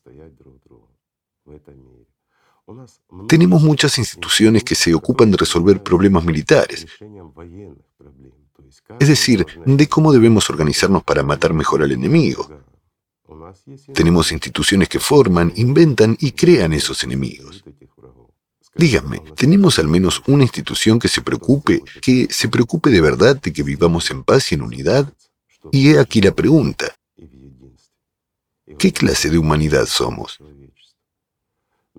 Tenemos 3.28 3.62
muchas 3.62 3.98
instituciones 3.98 4.64
que 4.64 4.76
se 4.76 4.94
ocupan 4.94 5.32
de 5.32 5.38
resolver 5.38 5.82
problemas 5.82 6.24
militares, 6.24 6.86
es 9.00 9.08
decir, 9.08 9.46
de 9.66 9.88
cómo 9.88 10.12
debemos 10.12 10.50
organizarnos 10.50 11.04
para 11.04 11.24
matar 11.24 11.54
mejor 11.54 11.84
al 11.84 11.92
enemigo. 11.92 12.50
Tenemos 13.94 14.32
instituciones 14.32 14.90
que 14.90 15.00
forman, 15.00 15.52
inventan 15.56 16.18
y 16.20 16.32
crean 16.32 16.74
esos 16.74 17.04
enemigos. 17.04 17.64
Díganme, 18.76 19.20
¿tenemos 19.36 19.80
al 19.80 19.88
menos 19.88 20.22
una 20.28 20.44
institución 20.44 21.00
que 21.00 21.08
se 21.08 21.22
preocupe, 21.22 21.84
que 22.02 22.28
se 22.30 22.48
preocupe 22.48 22.90
de 22.90 23.02
verdad 23.02 23.36
de 23.42 23.52
que 23.52 23.64
vivamos 23.64 24.10
en 24.12 24.24
paz 24.24 24.52
y 24.52 24.56
en 24.56 24.62
unidad? 24.62 25.12
Y 25.72 25.92
he 25.92 26.00
aquí 26.00 26.22
la 26.22 26.32
pregunta. 26.32 26.96
¿Qué 28.78 28.94
clase 28.94 29.30
de 29.30 29.38
humanidad 29.38 29.86
somos? 29.86 30.39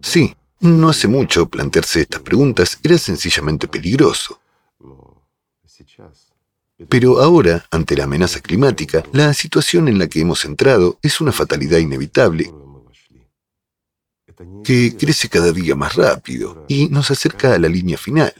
Sí, 0.02 0.35
no 0.61 0.88
hace 0.88 1.09
mucho 1.09 1.47
plantearse 1.47 2.02
estas 2.02 2.23
preguntas 2.23 2.79
era 2.83 2.97
sencillamente 2.99 3.69
peligroso. 3.69 4.40
Pero 6.88 7.21
ahora, 7.21 7.67
ante 7.71 7.97
la 7.97 8.05
amenaza 8.05 8.40
climática, 8.40 9.05
la 9.12 9.35
situación 9.35 9.88
en 9.88 9.99
la 9.99 10.09
que 10.09 10.21
hemos 10.21 10.45
entrado 10.45 10.99
es 11.02 11.21
una 11.21 11.33
fatalidad 11.33 11.79
inevitable 11.79 12.52
que 14.64 14.97
crece 14.97 15.29
cada 15.29 15.52
día 15.52 15.75
más 15.75 15.97
rápido 15.97 16.64
y 16.69 16.88
nos 16.88 17.11
acerca 17.11 17.55
a 17.55 17.59
la 17.59 17.69
línea 17.69 17.99
final, 17.99 18.33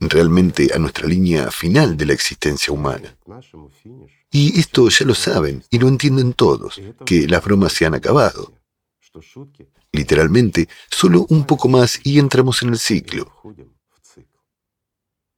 realmente 0.00 0.70
a 0.74 0.78
nuestra 0.78 1.06
línea 1.06 1.50
final 1.50 1.96
de 1.96 2.06
la 2.06 2.12
existencia 2.12 2.72
humana. 2.72 3.16
Y 4.30 4.58
esto 4.58 4.88
ya 4.88 5.06
lo 5.06 5.14
saben 5.14 5.64
y 5.70 5.78
lo 5.78 5.88
entienden 5.88 6.32
todos, 6.32 6.80
que 7.04 7.26
las 7.26 7.42
bromas 7.44 7.72
se 7.72 7.86
han 7.86 7.94
acabado. 7.94 8.52
Literalmente, 9.92 10.68
solo 10.90 11.26
un 11.30 11.44
poco 11.44 11.68
más 11.68 12.00
y 12.04 12.18
entramos 12.18 12.62
en 12.62 12.70
el 12.70 12.78
ciclo. 12.78 13.32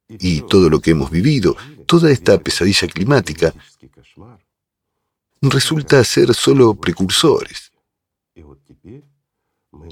Y 0.09 0.40
todo 0.43 0.69
lo 0.69 0.81
que 0.81 0.90
hemos 0.90 1.11
vivido, 1.11 1.57
toda 1.87 2.11
esta 2.11 2.38
pesadilla 2.38 2.88
climática, 2.88 3.55
resulta 5.40 6.02
ser 6.02 6.35
solo 6.35 6.75
precursores. 6.75 7.70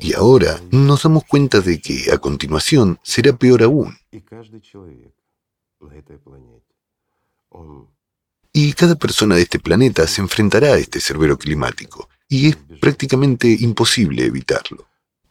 Y 0.01 0.15
ahora 0.15 0.61
nos 0.71 1.03
damos 1.03 1.25
cuenta 1.25 1.61
de 1.61 1.81
que 1.81 2.13
a 2.13 2.19
continuación 2.19 2.99
será 3.03 3.37
peor 3.37 3.63
aún. 3.63 3.97
Y 8.53 8.73
cada 8.73 8.95
persona 8.97 9.37
de 9.37 9.43
este 9.43 9.59
planeta 9.59 10.07
se 10.07 10.21
enfrentará 10.21 10.69
a 10.75 10.79
este 10.79 11.01
cerbero 11.01 11.39
climático, 11.39 12.09
y 12.29 12.49
es 12.49 12.57
prácticamente 12.81 13.49
imposible 13.61 14.25
evitarlo. 14.25 14.87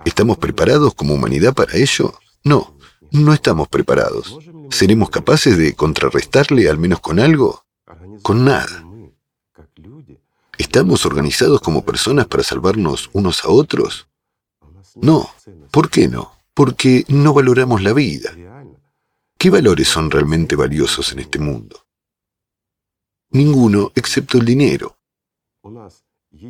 ¿Estamos 0.05 0.37
preparados 0.37 0.93
como 0.93 1.13
humanidad 1.15 1.53
para 1.53 1.75
ello? 1.75 2.13
No, 2.43 2.77
no 3.11 3.33
estamos 3.33 3.67
preparados. 3.67 4.37
¿Seremos 4.69 5.09
capaces 5.09 5.57
de 5.57 5.73
contrarrestarle 5.73 6.69
al 6.69 6.77
menos 6.77 6.99
con 6.99 7.19
algo? 7.19 7.65
Con 8.21 8.45
nada. 8.45 8.85
¿Estamos 10.57 11.05
organizados 11.05 11.61
como 11.61 11.85
personas 11.85 12.27
para 12.27 12.43
salvarnos 12.43 13.09
unos 13.13 13.43
a 13.43 13.49
otros? 13.49 14.07
No. 15.01 15.29
¿Por 15.71 15.89
qué 15.89 16.07
no? 16.07 16.33
Porque 16.53 17.05
no 17.07 17.33
valoramos 17.33 17.83
la 17.83 17.93
vida. 17.93 18.35
¿Qué 19.37 19.49
valores 19.49 19.87
son 19.87 20.09
realmente 20.09 20.55
valiosos 20.55 21.11
en 21.11 21.19
este 21.19 21.39
mundo? 21.39 21.85
Ninguno 23.29 23.91
excepto 23.95 24.37
el 24.37 24.45
dinero. 24.45 24.97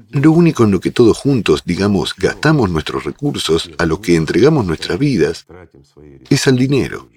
Lo 0.10 0.32
único 0.32 0.64
en 0.64 0.72
lo 0.72 0.80
que 0.80 0.92
todos 0.92 1.18
juntos, 1.18 1.64
digamos, 1.66 2.16
gastamos 2.16 2.70
nuestros 2.70 3.04
recursos, 3.04 3.70
a 3.78 3.86
lo 3.86 4.02
que 4.02 4.16
entregamos 4.16 4.66
nuestras 4.66 4.98
vidas, 4.98 5.46
es 6.30 6.48
al 6.48 6.58
dinero. 6.58 7.10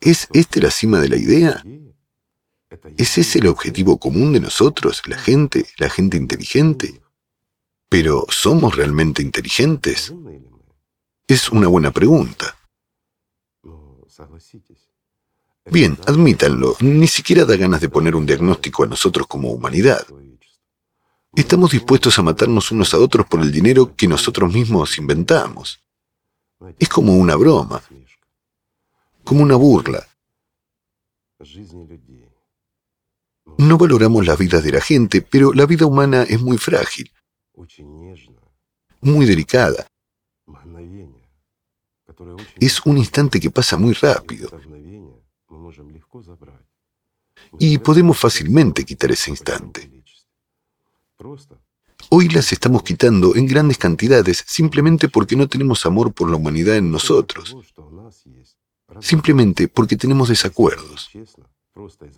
¿Es 0.00 0.28
esta 0.32 0.60
la 0.60 0.70
cima 0.70 1.00
de 1.00 1.08
la 1.08 1.16
idea? 1.16 1.62
¿Es 2.96 3.18
ese 3.18 3.38
el 3.38 3.46
objetivo 3.46 3.98
común 3.98 4.32
de 4.32 4.40
nosotros, 4.40 5.02
la 5.06 5.16
gente, 5.16 5.66
la 5.78 5.88
gente 5.88 6.16
inteligente? 6.16 7.00
Pero 7.88 8.26
¿somos 8.28 8.76
realmente 8.76 9.22
inteligentes? 9.22 10.12
Es 11.26 11.48
una 11.50 11.68
buena 11.68 11.90
pregunta. 11.90 12.56
Bien, 15.66 15.98
admítanlo, 16.06 16.76
ni 16.80 17.08
siquiera 17.08 17.44
da 17.44 17.56
ganas 17.56 17.80
de 17.80 17.88
poner 17.88 18.14
un 18.14 18.24
diagnóstico 18.24 18.84
a 18.84 18.86
nosotros 18.86 19.26
como 19.26 19.50
humanidad. 19.50 20.06
Estamos 21.34 21.72
dispuestos 21.72 22.18
a 22.18 22.22
matarnos 22.22 22.70
unos 22.70 22.94
a 22.94 22.98
otros 22.98 23.26
por 23.26 23.40
el 23.40 23.52
dinero 23.52 23.94
que 23.94 24.08
nosotros 24.08 24.52
mismos 24.52 24.96
inventamos. 24.96 25.80
Es 26.78 26.88
como 26.88 27.14
una 27.16 27.36
broma, 27.36 27.82
como 29.24 29.42
una 29.42 29.56
burla. 29.56 30.06
No 33.58 33.76
valoramos 33.76 34.26
las 34.26 34.38
vidas 34.38 34.62
de 34.64 34.72
la 34.72 34.80
gente, 34.80 35.20
pero 35.20 35.52
la 35.52 35.66
vida 35.66 35.84
humana 35.84 36.22
es 36.22 36.40
muy 36.40 36.58
frágil, 36.58 37.10
muy 39.00 39.26
delicada. 39.26 39.86
Es 42.60 42.84
un 42.84 42.98
instante 42.98 43.40
que 43.40 43.50
pasa 43.50 43.76
muy 43.76 43.94
rápido. 43.94 44.48
Y 47.58 47.78
podemos 47.78 48.18
fácilmente 48.18 48.84
quitar 48.84 49.10
ese 49.10 49.30
instante. 49.30 49.90
Hoy 52.10 52.28
las 52.28 52.52
estamos 52.52 52.82
quitando 52.82 53.34
en 53.34 53.46
grandes 53.46 53.78
cantidades 53.78 54.44
simplemente 54.46 55.08
porque 55.08 55.34
no 55.36 55.48
tenemos 55.48 55.84
amor 55.86 56.12
por 56.12 56.30
la 56.30 56.36
humanidad 56.36 56.76
en 56.76 56.90
nosotros. 56.90 57.56
Simplemente 59.00 59.68
porque 59.68 59.96
tenemos 59.96 60.28
desacuerdos. 60.28 61.10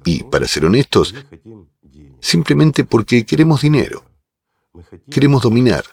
Y, 0.04 0.22
para 0.24 0.46
ser 0.46 0.66
honestos, 0.66 1.14
simplemente 2.20 2.84
porque 2.84 3.24
queremos 3.24 3.62
dinero. 3.62 4.07
Queremos 5.10 5.42
dominar. 5.42 5.84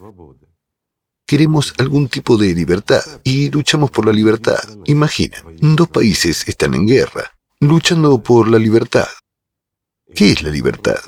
Queremos 1.28 1.74
algún 1.80 2.08
tipo 2.08 2.38
de 2.38 2.54
libertad 2.54 3.02
y 3.24 3.50
luchamos 3.50 3.90
por 3.90 4.06
la 4.06 4.14
libertad. 4.14 4.60
Imaginen, 4.86 5.42
dos 5.76 5.90
países 5.90 6.48
están 6.48 6.76
en 6.76 6.86
guerra 6.86 7.32
luchando 7.60 8.22
por 8.22 8.48
la 8.48 8.60
libertad. 8.60 9.08
¿Qué 10.14 10.32
es 10.32 10.44
la 10.44 10.50
libertad? 10.50 11.00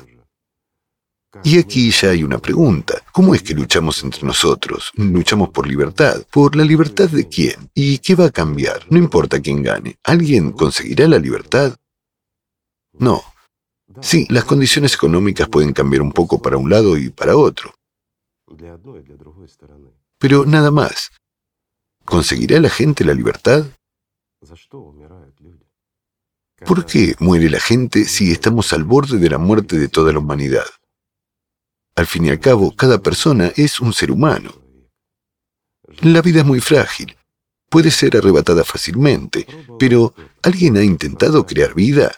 Y 1.44 1.58
aquí 1.58 1.90
ya 1.90 2.10
hay 2.10 2.24
una 2.24 2.38
pregunta. 2.38 3.02
¿Cómo 3.12 3.34
es 3.34 3.42
que 3.42 3.54
luchamos 3.54 4.02
entre 4.02 4.24
nosotros? 4.24 4.90
Luchamos 4.94 5.50
por 5.50 5.68
libertad. 5.68 6.22
¿Por 6.30 6.56
la 6.56 6.64
libertad 6.64 7.08
de 7.08 7.28
quién? 7.28 7.70
¿Y 7.74 7.98
qué 7.98 8.14
va 8.14 8.26
a 8.26 8.30
cambiar? 8.30 8.86
No 8.90 8.98
importa 8.98 9.40
quién 9.40 9.62
gane. 9.62 9.96
¿Alguien 10.02 10.52
conseguirá 10.52 11.06
la 11.06 11.18
libertad? 11.18 11.76
No. 12.92 13.22
Sí, 14.00 14.26
las 14.30 14.44
condiciones 14.44 14.94
económicas 14.94 15.48
pueden 15.48 15.72
cambiar 15.72 16.02
un 16.02 16.12
poco 16.12 16.40
para 16.40 16.56
un 16.56 16.70
lado 16.70 16.96
y 16.96 17.10
para 17.10 17.36
otro. 17.36 17.74
Pero 20.18 20.44
nada 20.46 20.70
más. 20.70 21.10
¿Conseguirá 22.04 22.58
la 22.60 22.70
gente 22.70 23.04
la 23.04 23.14
libertad? 23.14 23.66
¿Por 26.64 26.86
qué 26.86 27.14
muere 27.18 27.50
la 27.50 27.60
gente 27.60 28.04
si 28.04 28.32
estamos 28.32 28.72
al 28.72 28.84
borde 28.84 29.18
de 29.18 29.30
la 29.30 29.38
muerte 29.38 29.78
de 29.78 29.88
toda 29.88 30.12
la 30.12 30.18
humanidad? 30.18 30.64
Al 31.94 32.06
fin 32.06 32.24
y 32.26 32.30
al 32.30 32.40
cabo, 32.40 32.74
cada 32.74 32.98
persona 32.98 33.52
es 33.56 33.80
un 33.80 33.92
ser 33.92 34.10
humano. 34.10 34.52
La 36.02 36.22
vida 36.22 36.40
es 36.40 36.46
muy 36.46 36.60
frágil. 36.60 37.16
puede 37.70 37.90
ser 37.90 38.16
arrebatada 38.16 38.64
fácilmente, 38.64 39.46
pero 39.78 40.14
¿alguien 40.42 40.78
ha 40.78 40.82
intentado 40.82 41.44
crear 41.44 41.74
vida? 41.74 42.16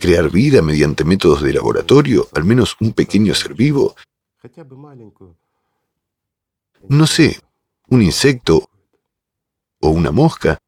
Crear 0.00 0.30
vida 0.30 0.62
mediante 0.62 1.04
métodos 1.04 1.42
de 1.42 1.52
laboratorio, 1.52 2.28
al 2.34 2.44
menos 2.44 2.76
un 2.80 2.92
pequeño 2.92 3.34
ser 3.34 3.54
vivo. 3.54 3.94
No 6.88 7.06
sé, 7.06 7.40
un 7.88 8.02
insecto 8.02 8.68
o 9.80 9.88
una 9.88 10.10
mosca. 10.10 10.58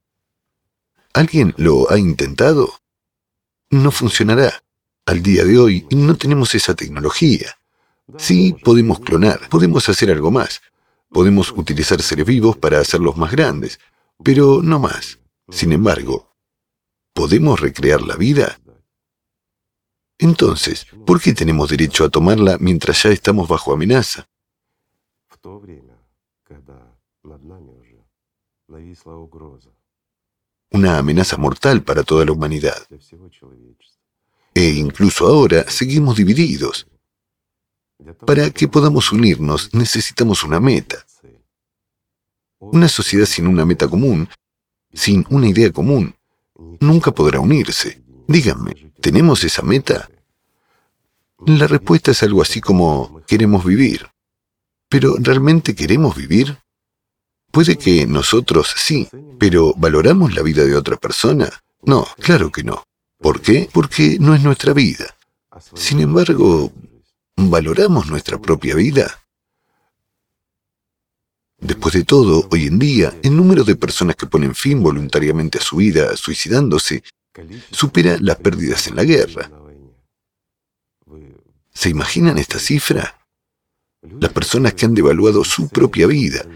¿Alguien 1.12 1.54
lo 1.56 1.90
ha 1.90 1.98
intentado? 1.98 2.68
No 3.70 3.90
funcionará. 3.90 4.62
Al 5.06 5.22
día 5.22 5.44
de 5.44 5.58
hoy 5.58 5.86
no 5.90 6.16
tenemos 6.16 6.54
esa 6.54 6.74
tecnología. 6.74 7.58
Sí, 8.18 8.54
podemos 8.64 9.00
clonar, 9.00 9.48
podemos 9.48 9.88
hacer 9.88 10.10
algo 10.10 10.30
más. 10.30 10.60
Podemos 11.10 11.52
utilizar 11.52 12.00
seres 12.02 12.26
vivos 12.26 12.56
para 12.56 12.80
hacerlos 12.80 13.16
más 13.16 13.32
grandes, 13.32 13.80
pero 14.22 14.62
no 14.62 14.78
más. 14.78 15.18
Sin 15.48 15.72
embargo, 15.72 16.35
¿podemos 17.16 17.58
recrear 17.58 18.02
la 18.02 18.14
vida? 18.14 18.60
Entonces, 20.18 20.86
¿por 21.06 21.20
qué 21.20 21.32
tenemos 21.32 21.70
derecho 21.70 22.04
a 22.04 22.10
tomarla 22.10 22.58
mientras 22.60 23.02
ya 23.02 23.10
estamos 23.10 23.48
bajo 23.48 23.72
amenaza? 23.72 24.28
Una 30.70 30.98
amenaza 30.98 31.36
mortal 31.38 31.82
para 31.82 32.02
toda 32.02 32.24
la 32.26 32.32
humanidad. 32.32 32.86
E 34.54 34.64
incluso 34.70 35.26
ahora 35.26 35.68
seguimos 35.70 36.16
divididos. 36.16 36.86
Para 38.26 38.50
que 38.50 38.68
podamos 38.68 39.10
unirnos 39.10 39.72
necesitamos 39.72 40.44
una 40.44 40.60
meta. 40.60 40.98
Una 42.58 42.88
sociedad 42.88 43.26
sin 43.26 43.46
una 43.46 43.64
meta 43.64 43.88
común, 43.88 44.28
sin 44.92 45.24
una 45.30 45.48
idea 45.48 45.70
común, 45.72 46.14
nunca 46.80 47.12
podrá 47.12 47.40
unirse. 47.40 48.02
Díganme, 48.28 48.92
¿tenemos 49.00 49.44
esa 49.44 49.62
meta? 49.62 50.08
La 51.46 51.66
respuesta 51.66 52.10
es 52.10 52.22
algo 52.22 52.42
así 52.42 52.60
como 52.60 53.22
queremos 53.26 53.64
vivir. 53.64 54.08
¿Pero 54.88 55.16
realmente 55.18 55.74
queremos 55.74 56.16
vivir? 56.16 56.58
Puede 57.50 57.76
que 57.76 58.06
nosotros 58.06 58.74
sí, 58.76 59.08
pero 59.38 59.74
¿valoramos 59.76 60.34
la 60.34 60.42
vida 60.42 60.64
de 60.64 60.76
otra 60.76 60.96
persona? 60.96 61.50
No, 61.82 62.06
claro 62.20 62.50
que 62.50 62.62
no. 62.62 62.82
¿Por 63.18 63.40
qué? 63.40 63.68
Porque 63.72 64.18
no 64.20 64.34
es 64.34 64.42
nuestra 64.42 64.72
vida. 64.72 65.16
Sin 65.74 66.00
embargo, 66.00 66.72
¿valoramos 67.36 68.08
nuestra 68.08 68.38
propia 68.38 68.74
vida? 68.74 69.25
Después 71.58 71.94
de 71.94 72.04
todo, 72.04 72.46
hoy 72.50 72.66
en 72.66 72.78
día, 72.78 73.18
el 73.22 73.34
número 73.34 73.64
de 73.64 73.76
personas 73.76 74.16
que 74.16 74.26
ponen 74.26 74.54
fin 74.54 74.82
voluntariamente 74.82 75.58
a 75.58 75.62
su 75.62 75.76
vida 75.76 76.16
suicidándose 76.16 77.02
supera 77.70 78.16
las 78.20 78.36
pérdidas 78.36 78.86
en 78.86 78.96
la 78.96 79.04
guerra. 79.04 79.50
¿Se 81.72 81.88
imaginan 81.88 82.38
esta 82.38 82.58
cifra? 82.58 83.18
Las 84.02 84.32
personas 84.32 84.74
que 84.74 84.86
han 84.86 84.94
devaluado 84.94 85.44
su 85.44 85.68
propia 85.68 86.06
vida. 86.06 86.46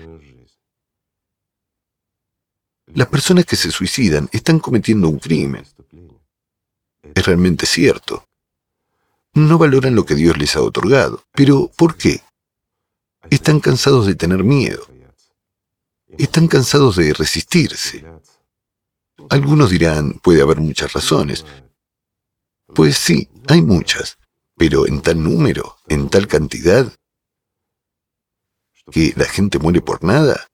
Las 2.95 3.09
personas 3.09 3.45
que 3.47 3.57
se 3.57 3.71
suicidan 3.71 4.29
están 4.33 4.59
cometiendo 4.59 5.09
un 5.09 5.19
crimen. 5.19 5.65
Es 7.15 7.25
realmente 7.25 7.67
cierto. 7.67 8.25
No 9.35 9.59
valoran 9.59 9.95
lo 9.95 10.05
que 10.05 10.15
Dios 10.15 10.37
les 10.39 10.57
ha 10.57 10.63
otorgado. 10.63 11.23
Pero, 11.33 11.71
¿por 11.77 11.97
qué? 11.97 12.21
Están 13.29 13.61
cansados 13.61 14.07
de 14.07 14.15
tener 14.15 14.43
miedo. 14.43 14.87
Están 16.19 16.49
cansados 16.49 16.97
de 16.97 17.13
resistirse. 17.13 18.05
Algunos 19.29 19.71
dirán, 19.71 20.15
puede 20.23 20.43
haber 20.43 20.59
muchas 20.59 20.93
razones. 20.93 21.45
Pues 22.75 22.97
sí, 22.97 23.29
hay 23.49 23.63
muchas, 23.63 24.19
pero 24.57 24.87
en 24.87 25.03
tal 25.03 25.23
número, 25.23 25.77
en 25.89 26.09
tal 26.09 26.27
cantidad, 26.27 26.93
que 28.91 29.13
la 29.17 29.27
gente 29.27 29.59
muere 29.59 29.81
por 29.81 30.03
nada. 30.03 30.47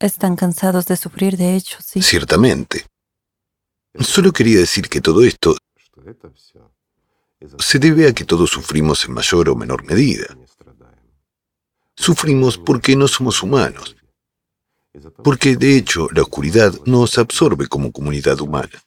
Están 0.00 0.36
cansados 0.36 0.86
de 0.86 0.96
sufrir, 0.96 1.36
de 1.36 1.56
hecho, 1.56 1.78
sí. 1.82 2.02
Ciertamente. 2.02 2.86
Solo 3.98 4.32
quería 4.32 4.58
decir 4.58 4.88
que 4.88 5.00
todo 5.00 5.24
esto 5.24 5.56
se 7.58 7.78
debe 7.78 8.08
a 8.08 8.12
que 8.12 8.24
todos 8.24 8.50
sufrimos 8.50 9.04
en 9.04 9.14
mayor 9.14 9.48
o 9.48 9.56
menor 9.56 9.84
medida. 9.84 10.36
Sufrimos 11.94 12.58
porque 12.58 12.96
no 12.96 13.08
somos 13.08 13.42
humanos, 13.42 13.96
porque 15.22 15.56
de 15.56 15.76
hecho 15.76 16.08
la 16.12 16.22
oscuridad 16.22 16.72
nos 16.84 17.18
absorbe 17.18 17.66
como 17.68 17.92
comunidad 17.92 18.40
humana, 18.40 18.82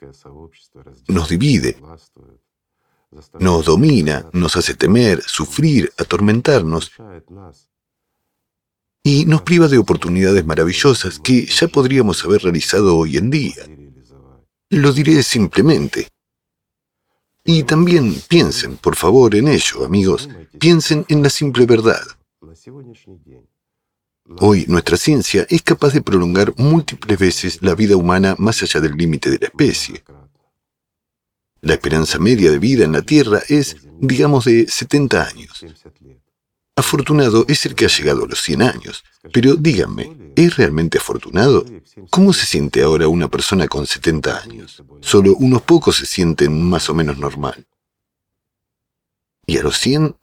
nos 1.07 1.29
divide, 1.29 1.77
nos 3.39 3.65
domina, 3.65 4.29
nos 4.31 4.55
hace 4.55 4.73
temer, 4.73 5.21
sufrir, 5.21 5.91
atormentarnos 5.97 6.91
y 9.03 9.25
nos 9.25 9.41
priva 9.41 9.67
de 9.67 9.77
oportunidades 9.77 10.45
maravillosas 10.45 11.19
que 11.19 11.45
ya 11.45 11.67
podríamos 11.67 12.23
haber 12.23 12.43
realizado 12.43 12.95
hoy 12.95 13.17
en 13.17 13.29
día. 13.29 13.67
Lo 14.69 14.93
diré 14.93 15.21
simplemente. 15.23 16.07
Y 17.53 17.63
también 17.63 18.15
piensen, 18.29 18.77
por 18.77 18.95
favor, 18.95 19.35
en 19.35 19.49
ello, 19.49 19.83
amigos. 19.83 20.29
Piensen 20.57 21.03
en 21.09 21.21
la 21.21 21.29
simple 21.29 21.65
verdad. 21.65 22.01
Hoy 24.39 24.63
nuestra 24.69 24.95
ciencia 24.95 25.45
es 25.49 25.61
capaz 25.61 25.91
de 25.91 26.01
prolongar 26.01 26.53
múltiples 26.55 27.19
veces 27.19 27.61
la 27.61 27.75
vida 27.75 27.97
humana 27.97 28.35
más 28.37 28.63
allá 28.63 28.79
del 28.79 28.95
límite 28.95 29.29
de 29.29 29.39
la 29.39 29.47
especie. 29.47 30.01
La 31.59 31.73
esperanza 31.73 32.19
media 32.19 32.51
de 32.51 32.57
vida 32.57 32.85
en 32.85 32.93
la 32.93 33.01
Tierra 33.01 33.41
es, 33.49 33.75
digamos, 33.99 34.45
de 34.45 34.65
70 34.69 35.21
años. 35.21 35.65
Afortunado 36.75 37.45
es 37.49 37.65
el 37.65 37.75
que 37.75 37.85
ha 37.85 37.89
llegado 37.89 38.23
a 38.23 38.27
los 38.27 38.41
100 38.41 38.61
años. 38.61 39.03
Pero 39.33 39.55
díganme, 39.55 40.33
¿es 40.35 40.55
realmente 40.55 40.97
afortunado? 40.97 41.65
¿Cómo 42.09 42.31
se 42.31 42.45
siente 42.45 42.81
ahora 42.81 43.07
una 43.07 43.27
persona 43.27 43.67
con 43.67 43.85
70 43.85 44.41
años? 44.41 44.81
Solo 45.01 45.35
unos 45.35 45.61
pocos 45.63 45.97
se 45.97 46.05
sienten 46.05 46.69
más 46.69 46.89
o 46.89 46.93
menos 46.93 47.17
normal. 47.17 47.67
Y 49.45 49.57
a 49.57 49.63
los 49.63 49.77
100, 49.79 50.15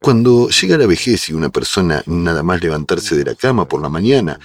cuando 0.00 0.48
llega 0.48 0.78
la 0.78 0.86
vejez 0.86 1.28
y 1.28 1.32
una 1.32 1.48
persona 1.48 2.02
nada 2.06 2.42
más 2.44 2.62
levantarse 2.62 3.16
de 3.16 3.24
la 3.24 3.34
cama 3.34 3.66
por 3.66 3.82
la 3.82 3.88
mañana, 3.88 4.38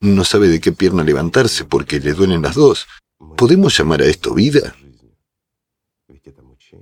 no 0.00 0.24
sabe 0.24 0.48
de 0.48 0.60
qué 0.60 0.72
pierna 0.72 1.04
levantarse 1.04 1.64
porque 1.64 2.00
le 2.00 2.12
duelen 2.12 2.42
las 2.42 2.56
dos, 2.56 2.86
¿podemos 3.36 3.76
llamar 3.78 4.02
a 4.02 4.06
esto 4.06 4.34
vida? 4.34 4.76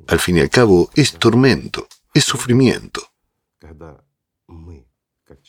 Al 0.08 0.18
fin 0.18 0.38
y 0.38 0.40
al 0.40 0.50
cabo, 0.50 0.90
es 0.94 1.12
tormento, 1.12 1.86
es 2.12 2.24
sufrimiento 2.24 3.09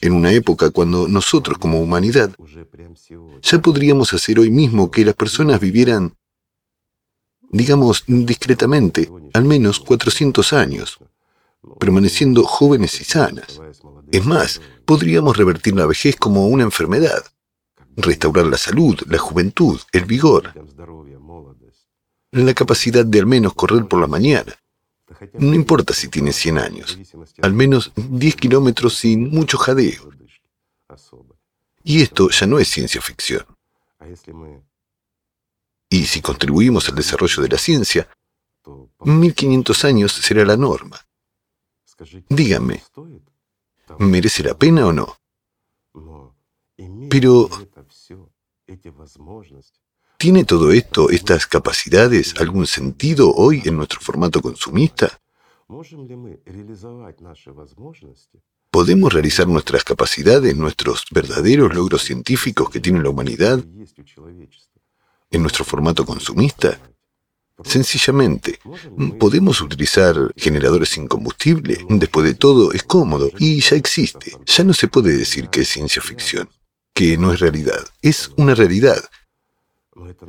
en 0.02 0.13
una 0.13 0.32
época 0.32 0.69
cuando 0.69 1.08
nosotros 1.08 1.58
como 1.58 1.82
humanidad 1.82 2.32
ya 3.41 3.62
podríamos 3.62 4.13
hacer 4.13 4.39
hoy 4.39 4.52
mismo 4.52 4.91
que 4.91 5.06
las 5.06 5.15
personas 5.15 5.60
vivieran, 5.60 6.15
digamos, 7.50 8.04
discretamente, 8.08 9.12
al 9.34 9.45
menos 9.45 9.80
400 9.80 10.54
años, 10.54 11.00
permaneciendo 11.80 12.43
jóvenes 12.43 13.00
y 13.02 13.04
sanas. 13.04 13.60
Es 14.12 14.26
más, 14.26 14.62
podríamos 14.86 15.38
revertir 15.38 15.76
la 15.76 15.86
vejez 15.86 16.15
como 16.15 16.47
una 16.47 16.63
enfermedad, 16.63 17.24
restaurar 17.95 18.45
la 18.45 18.58
salud, 18.58 19.00
la 19.08 19.17
juventud, 19.17 19.80
el 19.91 20.06
vigor, 20.06 20.54
la 22.32 22.54
capacidad 22.54 23.06
de 23.06 23.19
al 23.19 23.26
menos 23.26 23.54
correr 23.54 23.88
por 23.88 24.00
la 24.00 24.08
mañana, 24.08 24.56
no 25.34 25.54
importa 25.54 25.93
si 25.93 26.08
tiene 26.08 26.34
100 26.34 26.58
años, 26.58 27.00
al 27.41 27.54
menos 27.54 27.91
10 27.95 28.36
kilómetros 28.36 28.97
sin 28.97 29.30
mucho 29.30 29.58
jadeo. 29.58 30.12
Y 31.84 32.02
esto 32.02 32.30
ya 32.30 32.47
no 32.47 32.60
es 32.60 32.67
ciencia 32.67 33.02
ficción. 33.02 33.45
Y 35.89 36.06
si 36.06 36.21
contribuimos 36.21 36.88
al 36.89 36.95
desarrollo 36.95 37.41
de 37.43 37.50
la 37.50 37.58
ciencia, 37.58 38.08
1500 39.00 39.86
años 39.86 40.12
será 40.13 40.45
la 40.45 40.58
norma. 40.58 41.00
Díganme, 42.30 42.84
¿merece 44.00 44.43
la 44.43 44.58
pena 44.58 44.88
o 44.88 44.93
no? 44.93 45.17
Pero, 47.10 47.50
¿Tiene 50.21 50.43
todo 50.43 50.71
esto, 50.71 51.10
estas 51.10 51.47
capacidades, 51.47 52.36
algún 52.38 52.67
sentido 52.67 53.34
hoy 53.34 53.63
en 53.65 53.75
nuestro 53.75 53.99
formato 54.01 54.39
consumista? 54.39 55.19
¿Podemos 58.69 59.13
realizar 59.13 59.47
nuestras 59.47 59.84
capacidades, 59.84 60.55
nuestros 60.55 61.05
verdaderos 61.10 61.73
logros 61.73 62.03
científicos 62.03 62.69
que 62.69 62.79
tiene 62.79 63.01
la 63.01 63.10
humanidad 63.10 63.65
en 65.31 65.41
nuestro 65.41 65.65
formato 65.65 66.05
consumista? 66.05 66.79
Sencillamente, 67.63 68.60
podemos 69.19 69.60
utilizar 69.60 70.31
generadores 70.38 70.89
sin 70.89 71.07
combustible. 71.07 71.84
Después 71.89 72.27
de 72.27 72.36
todo, 72.36 72.73
es 72.73 72.84
cómodo 72.84 73.31
y 73.39 73.60
ya 73.62 73.75
existe. 73.75 74.38
Ya 74.45 74.63
no 74.63 74.75
se 74.75 74.88
puede 74.88 75.17
decir 75.17 75.49
que 75.49 75.62
es 75.62 75.69
ciencia 75.69 75.99
ficción, 75.99 76.47
que 76.93 77.17
no 77.17 77.34
es 77.34 77.39
realidad. 77.39 77.84
Es 78.03 78.31
una 78.38 78.53
realidad. 78.53 79.03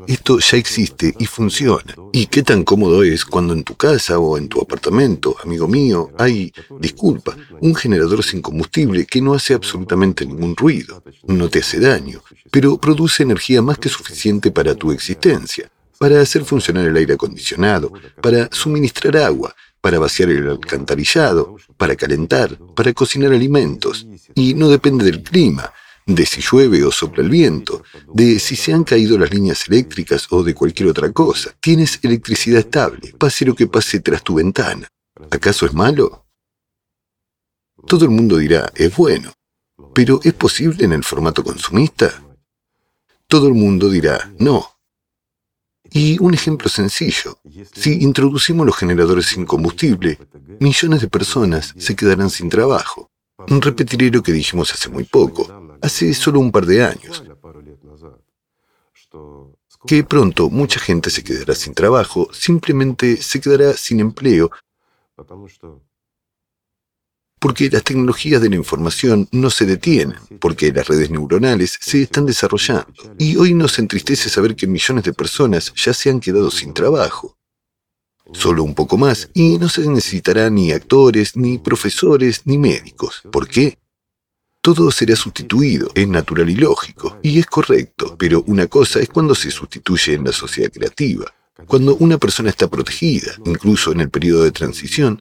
Esto 0.08 0.40
ya 0.40 0.56
existe 0.56 1.14
y 1.18 1.26
funciona. 1.26 1.94
¿Y 2.12 2.26
qué 2.26 2.42
tan 2.42 2.64
cómodo 2.64 3.04
es 3.04 3.24
cuando 3.24 3.52
en 3.54 3.62
tu 3.62 3.76
casa 3.76 4.18
o 4.18 4.36
en 4.36 4.48
tu 4.48 4.60
apartamento, 4.60 5.36
amigo 5.42 5.68
mío, 5.68 6.10
hay, 6.18 6.52
disculpa, 6.80 7.36
un 7.60 7.74
generador 7.74 8.24
sin 8.24 8.42
combustible 8.42 9.06
que 9.06 9.22
no 9.22 9.34
hace 9.34 9.54
absolutamente 9.54 10.26
ningún 10.26 10.56
ruido, 10.56 11.04
no 11.28 11.48
te 11.48 11.60
hace 11.60 11.78
daño, 11.78 12.22
pero 12.50 12.76
produce 12.76 13.22
energía 13.22 13.62
más 13.62 13.78
que 13.78 13.88
suficiente 13.88 14.50
para 14.50 14.74
tu 14.74 14.90
existencia, 14.90 15.70
para 15.96 16.20
hacer 16.20 16.44
funcionar 16.44 16.86
el 16.86 16.96
aire 16.96 17.14
acondicionado, 17.14 17.92
para 18.20 18.48
suministrar 18.50 19.16
agua, 19.16 19.54
para 19.80 20.00
vaciar 20.00 20.30
el 20.30 20.48
alcantarillado, 20.48 21.56
para 21.76 21.94
calentar, 21.94 22.58
para 22.74 22.92
cocinar 22.92 23.32
alimentos, 23.32 24.06
y 24.34 24.54
no 24.54 24.68
depende 24.68 25.04
del 25.04 25.22
clima, 25.22 25.72
de 26.06 26.26
si 26.26 26.40
llueve 26.40 26.84
o 26.84 26.90
sopla 26.90 27.22
el 27.22 27.30
viento, 27.30 27.84
de 28.12 28.38
si 28.38 28.56
se 28.56 28.72
han 28.72 28.84
caído 28.84 29.18
las 29.18 29.32
líneas 29.32 29.68
eléctricas 29.68 30.26
o 30.30 30.42
de 30.42 30.54
cualquier 30.54 30.88
otra 30.88 31.12
cosa. 31.12 31.54
Tienes 31.60 31.98
electricidad 32.02 32.60
estable, 32.60 33.14
pase 33.18 33.44
lo 33.44 33.54
que 33.54 33.66
pase 33.66 34.00
tras 34.00 34.22
tu 34.22 34.34
ventana. 34.34 34.88
¿Acaso 35.30 35.66
es 35.66 35.74
malo? 35.74 36.26
Todo 37.86 38.04
el 38.04 38.10
mundo 38.10 38.36
dirá, 38.36 38.70
es 38.74 38.94
bueno, 38.96 39.32
pero 39.94 40.20
¿es 40.22 40.34
posible 40.34 40.84
en 40.84 40.92
el 40.92 41.04
formato 41.04 41.42
consumista? 41.42 42.22
Todo 43.26 43.48
el 43.48 43.54
mundo 43.54 43.88
dirá, 43.88 44.32
no. 44.38 44.68
Y 45.90 46.18
un 46.20 46.32
ejemplo 46.32 46.68
sencillo, 46.68 47.38
si 47.72 48.02
introducimos 48.02 48.64
los 48.64 48.76
generadores 48.76 49.26
sin 49.26 49.44
combustible, 49.44 50.18
millones 50.58 51.02
de 51.02 51.08
personas 51.08 51.74
se 51.76 51.94
quedarán 51.94 52.30
sin 52.30 52.48
trabajo. 52.48 53.10
Repetiré 53.46 54.10
lo 54.10 54.22
que 54.22 54.32
dijimos 54.32 54.72
hace 54.72 54.88
muy 54.88 55.04
poco 55.04 55.61
hace 55.82 56.14
solo 56.14 56.40
un 56.40 56.50
par 56.50 56.64
de 56.66 56.84
años, 56.84 57.22
que 59.86 60.04
pronto 60.04 60.48
mucha 60.48 60.78
gente 60.80 61.10
se 61.10 61.22
quedará 61.22 61.54
sin 61.54 61.74
trabajo, 61.74 62.28
simplemente 62.32 63.16
se 63.16 63.40
quedará 63.40 63.74
sin 63.74 64.00
empleo, 64.00 64.50
porque 67.38 67.68
las 67.68 67.82
tecnologías 67.82 68.40
de 68.40 68.48
la 68.48 68.54
información 68.54 69.28
no 69.32 69.50
se 69.50 69.66
detienen, 69.66 70.16
porque 70.40 70.72
las 70.72 70.86
redes 70.86 71.10
neuronales 71.10 71.76
se 71.80 72.02
están 72.02 72.24
desarrollando. 72.24 72.86
Y 73.18 73.36
hoy 73.36 73.52
nos 73.52 73.80
entristece 73.80 74.30
saber 74.30 74.54
que 74.54 74.68
millones 74.68 75.02
de 75.02 75.12
personas 75.12 75.74
ya 75.74 75.92
se 75.92 76.08
han 76.08 76.20
quedado 76.20 76.52
sin 76.52 76.72
trabajo. 76.72 77.36
Solo 78.32 78.62
un 78.62 78.76
poco 78.76 78.96
más, 78.96 79.28
y 79.34 79.58
no 79.58 79.68
se 79.68 79.86
necesitará 79.88 80.48
ni 80.50 80.70
actores, 80.70 81.36
ni 81.36 81.58
profesores, 81.58 82.42
ni 82.44 82.58
médicos. 82.58 83.22
¿Por 83.32 83.48
qué? 83.48 83.76
Todo 84.62 84.90
será 84.90 85.16
sustituido. 85.16 85.90
Es 85.94 86.08
natural 86.08 86.48
y 86.48 86.54
lógico, 86.54 87.18
y 87.22 87.38
es 87.38 87.46
correcto, 87.46 88.16
pero 88.16 88.42
una 88.46 88.68
cosa 88.68 89.00
es 89.00 89.08
cuando 89.08 89.34
se 89.34 89.50
sustituye 89.50 90.14
en 90.14 90.24
la 90.24 90.32
sociedad 90.32 90.70
creativa. 90.72 91.26
Cuando 91.66 91.96
una 91.96 92.16
persona 92.16 92.48
está 92.48 92.68
protegida, 92.68 93.34
incluso 93.44 93.92
en 93.92 94.00
el 94.00 94.10
periodo 94.10 94.44
de 94.44 94.52
transición, 94.52 95.18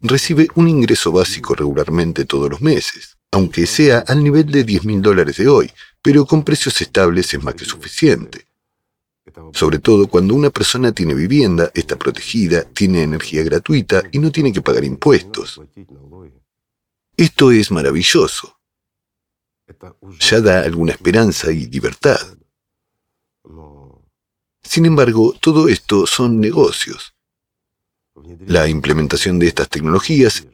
recibe 0.00 0.48
un 0.54 0.68
ingreso 0.68 1.10
básico 1.12 1.54
regularmente 1.54 2.24
todos 2.24 2.50
los 2.50 2.60
meses, 2.60 3.16
aunque 3.32 3.66
sea 3.66 4.00
al 4.06 4.22
nivel 4.22 4.46
de 4.46 4.64
10 4.64 4.84
mil 4.84 5.02
dólares 5.02 5.36
de 5.36 5.48
hoy, 5.48 5.70
pero 6.02 6.26
con 6.26 6.44
precios 6.44 6.80
estables 6.80 7.32
es 7.32 7.42
más 7.42 7.54
que 7.54 7.64
suficiente. 7.64 8.46
Sobre 9.52 9.78
todo 9.78 10.08
cuando 10.08 10.34
una 10.34 10.50
persona 10.50 10.92
tiene 10.92 11.14
vivienda, 11.14 11.70
está 11.74 11.96
protegida, 11.96 12.64
tiene 12.64 13.02
energía 13.02 13.42
gratuita 13.44 14.02
y 14.12 14.18
no 14.18 14.30
tiene 14.30 14.52
que 14.52 14.62
pagar 14.62 14.84
impuestos. 14.84 15.60
Esto 17.16 17.50
es 17.52 17.70
maravilloso. 17.70 18.58
Ya 20.20 20.40
da 20.40 20.62
alguna 20.62 20.92
esperanza 20.92 21.50
y 21.52 21.66
libertad. 21.66 22.20
Sin 24.62 24.86
embargo, 24.86 25.34
todo 25.40 25.68
esto 25.68 26.06
son 26.06 26.40
negocios. 26.40 27.14
La 28.46 28.68
implementación 28.68 29.38
de 29.38 29.48
estas 29.48 29.68
tecnologías 29.68 30.46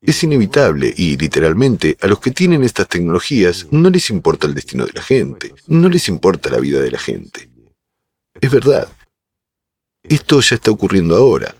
es 0.00 0.22
inevitable 0.22 0.92
y 0.96 1.16
literalmente 1.16 1.96
a 2.00 2.06
los 2.06 2.20
que 2.20 2.30
tienen 2.30 2.62
estas 2.64 2.88
tecnologías 2.88 3.66
no 3.70 3.90
les 3.90 4.10
importa 4.10 4.46
el 4.46 4.54
destino 4.54 4.86
de 4.86 4.92
la 4.92 5.02
gente, 5.02 5.54
no 5.66 5.88
les 5.88 6.08
importa 6.08 6.50
la 6.50 6.58
vida 6.58 6.80
de 6.80 6.90
la 6.90 6.98
gente. 6.98 7.50
Es 8.40 8.50
verdad. 8.50 8.88
Esto 10.02 10.40
ya 10.40 10.56
está 10.56 10.70
ocurriendo 10.70 11.16
ahora. 11.16 11.54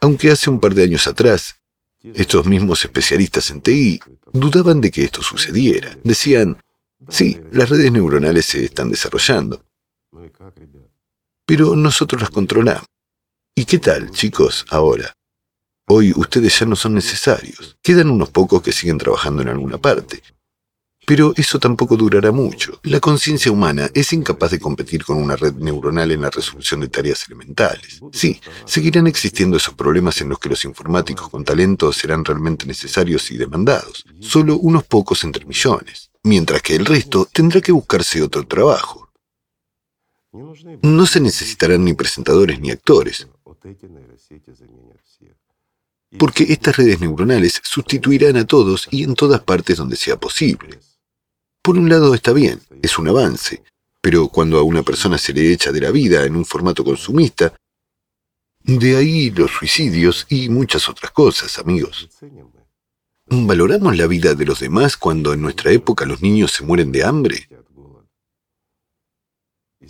Aunque 0.00 0.30
hace 0.30 0.50
un 0.50 0.60
par 0.60 0.74
de 0.74 0.84
años 0.84 1.06
atrás, 1.06 1.56
estos 2.02 2.46
mismos 2.46 2.84
especialistas 2.84 3.50
en 3.50 3.60
TI 3.60 4.00
dudaban 4.32 4.80
de 4.80 4.90
que 4.90 5.04
esto 5.04 5.22
sucediera. 5.22 5.96
Decían, 6.04 6.62
sí, 7.08 7.40
las 7.50 7.68
redes 7.68 7.90
neuronales 7.90 8.46
se 8.46 8.64
están 8.64 8.90
desarrollando, 8.90 9.64
pero 11.44 11.74
nosotros 11.74 12.20
las 12.20 12.30
controlamos. 12.30 12.86
¿Y 13.54 13.64
qué 13.64 13.78
tal, 13.78 14.10
chicos, 14.12 14.64
ahora? 14.70 15.12
Hoy 15.88 16.12
ustedes 16.14 16.58
ya 16.58 16.66
no 16.66 16.76
son 16.76 16.94
necesarios. 16.94 17.76
Quedan 17.82 18.10
unos 18.10 18.30
pocos 18.30 18.62
que 18.62 18.72
siguen 18.72 18.98
trabajando 18.98 19.42
en 19.42 19.48
alguna 19.48 19.78
parte. 19.78 20.22
Pero 21.08 21.32
eso 21.36 21.58
tampoco 21.58 21.96
durará 21.96 22.32
mucho. 22.32 22.80
La 22.82 23.00
conciencia 23.00 23.50
humana 23.50 23.88
es 23.94 24.12
incapaz 24.12 24.50
de 24.50 24.60
competir 24.60 25.06
con 25.06 25.16
una 25.16 25.36
red 25.36 25.54
neuronal 25.54 26.10
en 26.10 26.20
la 26.20 26.28
resolución 26.28 26.80
de 26.80 26.88
tareas 26.88 27.24
elementales. 27.26 27.98
Sí, 28.12 28.38
seguirán 28.66 29.06
existiendo 29.06 29.56
esos 29.56 29.72
problemas 29.72 30.20
en 30.20 30.28
los 30.28 30.38
que 30.38 30.50
los 30.50 30.66
informáticos 30.66 31.30
con 31.30 31.46
talento 31.46 31.94
serán 31.94 32.26
realmente 32.26 32.66
necesarios 32.66 33.30
y 33.30 33.38
demandados. 33.38 34.04
Solo 34.20 34.58
unos 34.58 34.84
pocos 34.84 35.24
entre 35.24 35.46
millones. 35.46 36.10
Mientras 36.24 36.60
que 36.60 36.76
el 36.76 36.84
resto 36.84 37.26
tendrá 37.32 37.62
que 37.62 37.72
buscarse 37.72 38.20
otro 38.20 38.46
trabajo. 38.46 39.10
No 40.82 41.06
se 41.06 41.20
necesitarán 41.20 41.86
ni 41.86 41.94
presentadores 41.94 42.60
ni 42.60 42.70
actores. 42.70 43.26
Porque 46.18 46.44
estas 46.50 46.76
redes 46.76 47.00
neuronales 47.00 47.62
sustituirán 47.64 48.36
a 48.36 48.46
todos 48.46 48.88
y 48.90 49.04
en 49.04 49.14
todas 49.14 49.40
partes 49.40 49.78
donde 49.78 49.96
sea 49.96 50.18
posible. 50.20 50.80
Por 51.68 51.76
un 51.76 51.90
lado 51.90 52.14
está 52.14 52.32
bien, 52.32 52.62
es 52.80 52.98
un 52.98 53.08
avance, 53.08 53.62
pero 54.00 54.28
cuando 54.28 54.58
a 54.58 54.62
una 54.62 54.82
persona 54.82 55.18
se 55.18 55.34
le 55.34 55.52
echa 55.52 55.70
de 55.70 55.82
la 55.82 55.90
vida 55.90 56.24
en 56.24 56.34
un 56.34 56.46
formato 56.46 56.82
consumista, 56.82 57.54
de 58.64 58.96
ahí 58.96 59.30
los 59.32 59.50
suicidios 59.50 60.24
y 60.30 60.48
muchas 60.48 60.88
otras 60.88 61.10
cosas, 61.10 61.58
amigos. 61.58 62.08
¿Valoramos 63.26 63.98
la 63.98 64.06
vida 64.06 64.34
de 64.34 64.46
los 64.46 64.60
demás 64.60 64.96
cuando 64.96 65.34
en 65.34 65.42
nuestra 65.42 65.70
época 65.70 66.06
los 66.06 66.22
niños 66.22 66.52
se 66.52 66.64
mueren 66.64 66.90
de 66.90 67.04
hambre? 67.04 67.46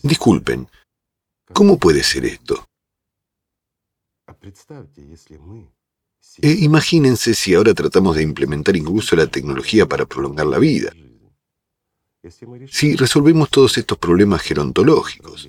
Disculpen, 0.02 0.68
¿cómo 1.52 1.78
puede 1.78 2.02
ser 2.02 2.24
esto? 2.24 2.66
E 6.42 6.50
imagínense 6.50 7.34
si 7.34 7.54
ahora 7.54 7.72
tratamos 7.72 8.16
de 8.16 8.24
implementar 8.24 8.74
incluso 8.74 9.14
la 9.14 9.28
tecnología 9.28 9.86
para 9.86 10.06
prolongar 10.06 10.46
la 10.46 10.58
vida 10.58 10.92
si 12.70 12.96
resolvemos 12.96 13.50
todos 13.50 13.78
estos 13.78 13.98
problemas 13.98 14.42
gerontológicos. 14.42 15.48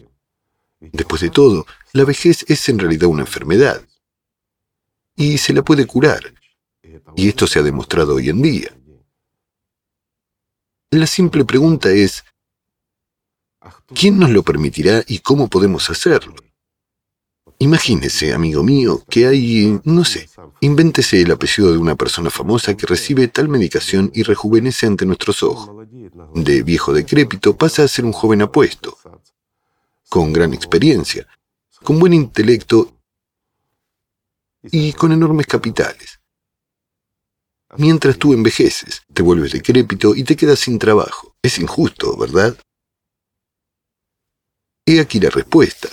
Después 0.79 1.21
de 1.21 1.29
todo, 1.29 1.65
la 1.93 2.05
vejez 2.05 2.45
es 2.47 2.69
en 2.69 2.79
realidad 2.79 3.09
una 3.09 3.21
enfermedad 3.21 3.81
y 5.15 5.37
se 5.37 5.53
la 5.53 5.63
puede 5.63 5.85
curar. 5.85 6.33
Y 7.15 7.27
esto 7.29 7.47
se 7.47 7.59
ha 7.59 7.63
demostrado 7.63 8.15
hoy 8.15 8.29
en 8.29 8.41
día. 8.41 8.75
La 10.91 11.05
simple 11.05 11.45
pregunta 11.45 11.91
es, 11.91 12.23
¿quién 13.93 14.17
nos 14.17 14.29
lo 14.29 14.43
permitirá 14.43 15.03
y 15.05 15.19
cómo 15.19 15.47
podemos 15.49 15.89
hacerlo? 15.89 16.35
Imagínese, 17.61 18.33
amigo 18.33 18.63
mío, 18.63 19.03
que 19.09 19.27
hay, 19.27 19.81
no 19.83 20.05
sé, 20.05 20.29
invéntese 20.61 21.21
el 21.21 21.31
apellido 21.31 21.73
de 21.73 21.77
una 21.77 21.95
persona 21.95 22.29
famosa 22.29 22.77
que 22.77 22.87
recibe 22.87 23.27
tal 23.27 23.49
medicación 23.49 24.11
y 24.13 24.23
rejuvenece 24.23 24.87
ante 24.87 25.05
nuestros 25.05 25.43
ojos. 25.43 25.85
De 26.33 26.63
viejo 26.63 26.93
decrépito 26.93 27.57
pasa 27.57 27.83
a 27.83 27.89
ser 27.89 28.05
un 28.05 28.13
joven 28.13 28.43
apuesto, 28.43 28.97
con 30.07 30.31
gran 30.31 30.53
experiencia, 30.53 31.27
con 31.83 31.99
buen 31.99 32.13
intelecto 32.13 32.97
y 34.63 34.93
con 34.93 35.11
enormes 35.11 35.45
capitales. 35.45 36.21
Mientras 37.77 38.17
tú 38.17 38.33
envejeces, 38.33 39.03
te 39.13 39.21
vuelves 39.21 39.51
decrépito 39.51 40.15
y 40.15 40.23
te 40.23 40.37
quedas 40.37 40.59
sin 40.59 40.79
trabajo. 40.79 41.35
Es 41.41 41.59
injusto, 41.59 42.15
¿verdad? 42.15 42.57
He 44.85 45.01
aquí 45.01 45.19
la 45.19 45.29
respuesta. 45.29 45.89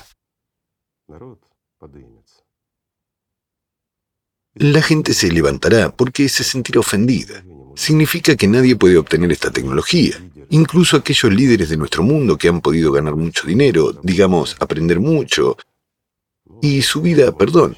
La 4.54 4.80
gente 4.80 5.12
se 5.12 5.30
levantará 5.30 5.94
porque 5.94 6.28
se 6.28 6.42
sentirá 6.42 6.80
ofendida. 6.80 7.44
significa 7.76 8.34
que 8.36 8.48
nadie 8.48 8.74
puede 8.74 8.96
obtener 8.96 9.30
esta 9.30 9.50
tecnología. 9.50 10.16
Incluso 10.48 10.96
aquellos 10.96 11.30
líderes 11.32 11.68
de 11.68 11.76
nuestro 11.76 12.02
mundo 12.02 12.38
que 12.38 12.48
han 12.48 12.62
podido 12.62 12.90
ganar 12.90 13.16
mucho 13.16 13.46
dinero, 13.46 13.92
digamos, 14.02 14.56
aprender 14.60 14.98
mucho, 14.98 15.56
y 16.62 16.80
su 16.82 17.02
vida, 17.02 17.36
perdón, 17.36 17.76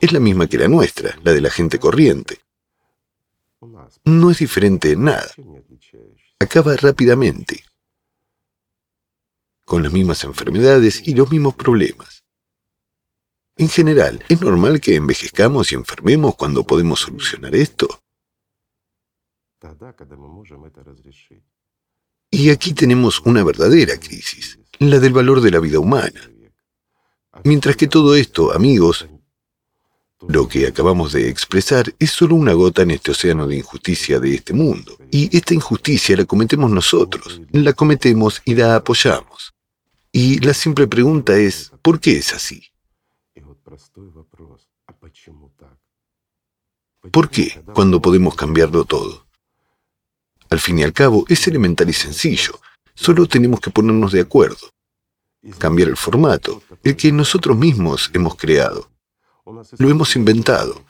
es 0.00 0.12
la 0.12 0.20
misma 0.20 0.46
que 0.46 0.56
la 0.56 0.68
nuestra, 0.68 1.18
la 1.22 1.32
de 1.32 1.40
la 1.40 1.50
gente 1.50 1.78
corriente. 1.78 2.38
No 4.04 4.30
es 4.30 4.38
diferente 4.38 4.92
en 4.92 5.04
nada. 5.04 5.30
Acaba 6.38 6.76
rápidamente, 6.76 7.62
con 9.70 9.84
las 9.84 9.92
mismas 9.92 10.24
enfermedades 10.24 11.06
y 11.06 11.14
los 11.14 11.30
mismos 11.30 11.54
problemas. 11.54 12.24
En 13.56 13.68
general, 13.68 14.20
¿es 14.28 14.40
normal 14.40 14.80
que 14.80 14.96
envejezcamos 14.96 15.70
y 15.70 15.76
enfermemos 15.76 16.34
cuando 16.34 16.64
podemos 16.64 16.98
solucionar 16.98 17.54
esto? 17.54 18.02
Y 22.32 22.50
aquí 22.50 22.72
tenemos 22.72 23.20
una 23.20 23.44
verdadera 23.44 23.96
crisis, 24.00 24.58
la 24.80 24.98
del 24.98 25.12
valor 25.12 25.40
de 25.40 25.52
la 25.52 25.60
vida 25.60 25.78
humana. 25.78 26.20
Mientras 27.44 27.76
que 27.76 27.86
todo 27.86 28.16
esto, 28.16 28.52
amigos, 28.52 29.06
lo 30.26 30.48
que 30.48 30.66
acabamos 30.66 31.12
de 31.12 31.28
expresar 31.28 31.94
es 32.00 32.10
solo 32.10 32.34
una 32.34 32.54
gota 32.54 32.82
en 32.82 32.90
este 32.90 33.12
océano 33.12 33.46
de 33.46 33.58
injusticia 33.58 34.18
de 34.18 34.34
este 34.34 34.52
mundo. 34.52 34.98
Y 35.12 35.34
esta 35.36 35.54
injusticia 35.54 36.16
la 36.16 36.24
cometemos 36.24 36.72
nosotros, 36.72 37.40
la 37.52 37.72
cometemos 37.72 38.42
y 38.44 38.56
la 38.56 38.74
apoyamos. 38.74 39.54
Y 40.12 40.40
la 40.40 40.54
simple 40.54 40.86
pregunta 40.88 41.36
es, 41.36 41.72
¿por 41.82 42.00
qué 42.00 42.18
es 42.18 42.32
así? 42.32 42.64
¿Por 47.12 47.30
qué 47.30 47.62
cuando 47.74 48.02
podemos 48.02 48.34
cambiarlo 48.34 48.84
todo? 48.84 49.26
Al 50.50 50.58
fin 50.58 50.80
y 50.80 50.82
al 50.82 50.92
cabo, 50.92 51.24
es 51.28 51.46
elemental 51.46 51.88
y 51.88 51.92
sencillo. 51.92 52.60
Solo 52.94 53.26
tenemos 53.26 53.60
que 53.60 53.70
ponernos 53.70 54.12
de 54.12 54.20
acuerdo. 54.20 54.70
Cambiar 55.58 55.88
el 55.88 55.96
formato, 55.96 56.62
el 56.82 56.96
que 56.96 57.12
nosotros 57.12 57.56
mismos 57.56 58.10
hemos 58.12 58.34
creado. 58.34 58.90
Lo 59.78 59.88
hemos 59.88 60.16
inventado. 60.16 60.84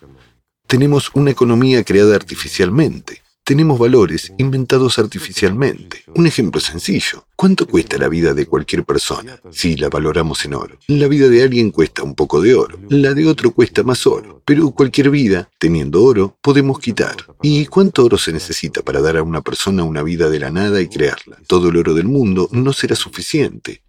Tenemos 0.67 1.11
una 1.15 1.31
economía 1.31 1.85
creada 1.85 2.17
artificialmente. 2.17 3.23
Tenemos 3.51 3.81
valores 3.81 4.33
inventados 4.39 5.01
artificialmente. 5.01 6.05
Un 6.15 6.29
ejemplo 6.29 6.61
sencillo. 6.61 7.25
¿Cuánto 7.35 7.67
cuesta 7.67 7.99
la 7.99 8.07
vida 8.07 8.33
de 8.33 8.47
cualquier 8.47 8.85
persona 8.85 9.41
si 9.51 9.75
la 9.77 9.89
valoramos 9.89 10.45
en 10.45 10.55
oro? 10.55 10.79
La 10.87 11.09
vida 11.09 11.27
de 11.27 11.43
alguien 11.43 11.73
cuesta 11.73 12.05
un 12.05 12.15
poco 12.15 12.41
de 12.41 12.55
oro. 12.55 12.79
La 12.91 13.13
de 13.13 13.27
otro 13.27 13.51
cuesta 13.51 13.83
más 13.83 14.07
oro. 14.07 14.41
Pero 14.45 14.71
cualquier 14.71 15.11
vida, 15.11 15.51
teniendo 15.59 16.01
oro, 16.05 16.39
podemos 16.41 16.79
quitar. 16.79 17.17
¿Y 17.43 17.67
cuánto 17.67 18.05
oro 18.05 18.19
se 18.19 18.33
necesita 18.33 18.83
para 18.83 19.01
dar 19.01 19.17
a 19.17 19.25
una 19.25 19.41
persona 19.41 19.83
una 19.83 20.05
vida 20.05 20.31
de 20.31 20.39
la 20.39 20.53
nada 20.53 20.81
y 20.81 20.87
crearla? 20.87 21.39
Todo 21.49 21.71
el 21.71 21.77
oro 21.77 21.93
del 21.95 22.07
mundo 22.07 22.49
no 22.53 22.73
será 22.73 22.95
suficiente. 22.95 23.83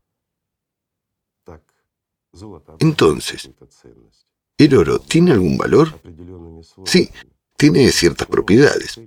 Entonces, 2.80 3.52
¿El 4.58 4.76
oro 4.76 4.98
tiene 4.98 5.34
algún 5.34 5.56
valor? 5.56 6.02
Sí, 6.84 7.12
tiene 7.56 7.92
ciertas 7.92 8.28
propiedades. 8.28 9.00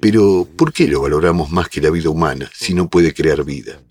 Pero, 0.00 0.46
¿por 0.56 0.72
qué 0.72 0.86
lo 0.88 1.02
valoramos 1.02 1.50
más 1.50 1.68
que 1.68 1.80
la 1.80 1.90
vida 1.90 2.10
humana 2.10 2.50
si 2.54 2.74
no 2.74 2.88
puede 2.88 3.14
crear 3.14 3.44
vida? 3.44 3.82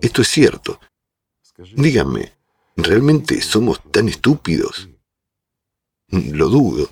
Esto 0.00 0.22
es 0.22 0.28
cierto. 0.28 0.80
Díganme, 1.76 2.32
¿realmente 2.76 3.40
somos 3.40 3.80
tan 3.90 4.08
estúpidos? 4.08 4.88
Lo 6.08 6.48
dudo. 6.48 6.90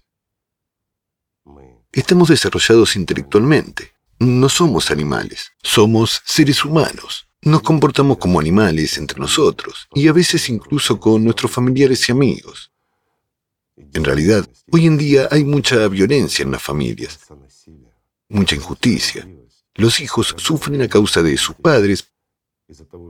Estamos 1.93 2.29
desarrollados 2.29 2.95
intelectualmente. 2.95 3.93
No 4.21 4.49
somos 4.49 4.91
animales, 4.91 5.53
somos 5.63 6.23
seres 6.25 6.65
humanos. 6.65 7.27
Nos 7.43 7.63
comportamos 7.63 8.19
como 8.19 8.39
animales 8.39 8.99
entre 8.99 9.19
nosotros 9.19 9.89
y 9.95 10.07
a 10.09 10.13
veces 10.13 10.49
incluso 10.51 11.01
con 11.01 11.25
nuestros 11.25 11.51
familiares 11.51 12.09
y 12.09 12.13
amigos. 12.13 12.71
En 13.93 14.05
realidad, 14.05 14.49
hoy 14.71 14.87
en 14.87 14.97
día 14.97 15.29
hay 15.31 15.45
mucha 15.45 15.89
violencia 15.89 16.43
en 16.43 16.53
las 16.53 16.63
familias, 16.63 17.21
mucha 18.29 18.55
injusticia. 18.55 19.29
Los 19.75 20.01
hijos 20.01 20.35
sufren 20.39 20.83
a 20.83 20.89
causa 20.89 21.23
de 21.23 21.37
sus 21.37 21.57
padres 21.57 22.13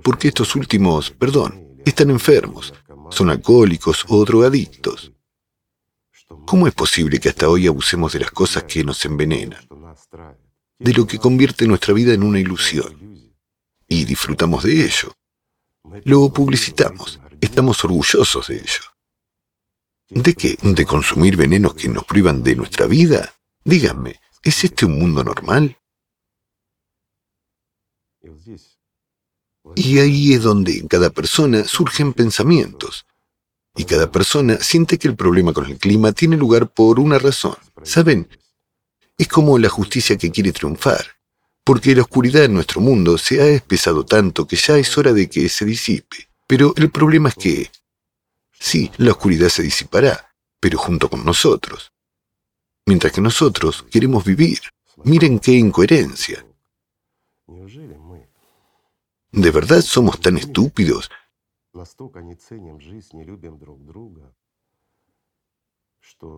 porque 0.02 0.28
estos 0.28 0.56
últimos, 0.56 1.10
perdón, 1.10 1.78
están 1.84 2.10
enfermos, 2.10 2.72
son 3.10 3.30
alcohólicos 3.30 4.04
o 4.08 4.24
drogadictos. 4.24 5.12
¿Cómo 6.46 6.66
es 6.66 6.74
posible 6.74 7.18
que 7.18 7.28
hasta 7.28 7.48
hoy 7.48 7.66
abusemos 7.66 8.12
de 8.12 8.20
las 8.20 8.30
cosas 8.30 8.64
que 8.64 8.84
nos 8.84 9.04
envenenan? 9.04 9.66
De 10.78 10.92
lo 10.92 11.06
que 11.06 11.18
convierte 11.18 11.66
nuestra 11.66 11.92
vida 11.92 12.14
en 12.14 12.22
una 12.22 12.38
ilusión 12.38 13.34
y 13.88 14.04
disfrutamos 14.04 14.64
de 14.64 14.84
ello. 14.84 15.12
Lo 16.04 16.32
publicitamos, 16.32 17.20
estamos 17.40 17.84
orgullosos 17.84 18.48
de 18.48 18.56
ello. 18.56 18.89
¿De 20.10 20.34
qué? 20.34 20.58
¿De 20.62 20.84
consumir 20.84 21.36
venenos 21.36 21.74
que 21.74 21.88
nos 21.88 22.04
privan 22.04 22.42
de 22.42 22.56
nuestra 22.56 22.86
vida? 22.86 23.32
Díganme, 23.64 24.20
¿es 24.42 24.64
este 24.64 24.86
un 24.86 24.98
mundo 24.98 25.24
normal? 25.24 25.76
Y 29.76 29.98
ahí 29.98 30.34
es 30.34 30.42
donde 30.42 30.78
en 30.78 30.88
cada 30.88 31.10
persona 31.10 31.64
surgen 31.64 32.12
pensamientos. 32.12 33.06
Y 33.76 33.84
cada 33.84 34.10
persona 34.10 34.58
siente 34.58 34.98
que 34.98 35.08
el 35.08 35.16
problema 35.16 35.52
con 35.52 35.66
el 35.66 35.78
clima 35.78 36.12
tiene 36.12 36.36
lugar 36.36 36.68
por 36.68 36.98
una 36.98 37.18
razón. 37.18 37.56
¿Saben? 37.84 38.28
Es 39.16 39.28
como 39.28 39.58
la 39.58 39.68
justicia 39.68 40.18
que 40.18 40.30
quiere 40.30 40.52
triunfar 40.52 41.20
porque 41.70 41.94
la 41.94 42.02
oscuridad 42.02 42.44
en 42.44 42.54
nuestro 42.54 42.80
mundo 42.80 43.16
se 43.16 43.40
ha 43.40 43.46
espesado 43.46 44.04
tanto 44.04 44.44
que 44.44 44.56
ya 44.56 44.76
es 44.76 44.98
hora 44.98 45.12
de 45.12 45.28
que 45.28 45.48
se 45.48 45.64
disipe. 45.64 46.28
Pero 46.46 46.74
el 46.76 46.90
problema 46.90 47.28
es 47.28 47.36
que, 47.36 47.70
sí, 48.60 48.92
la 48.98 49.10
oscuridad 49.10 49.48
se 49.48 49.64
disipará, 49.64 50.32
pero 50.60 50.78
junto 50.78 51.10
con 51.10 51.24
nosotros. 51.24 51.92
Mientras 52.86 53.12
que 53.12 53.20
nosotros 53.20 53.84
queremos 53.90 54.24
vivir. 54.24 54.60
Miren 55.02 55.40
qué 55.40 55.52
incoherencia. 55.52 56.46
¿De 59.32 59.50
verdad 59.50 59.80
somos 59.80 60.20
tan 60.20 60.36
estúpidos 60.36 61.10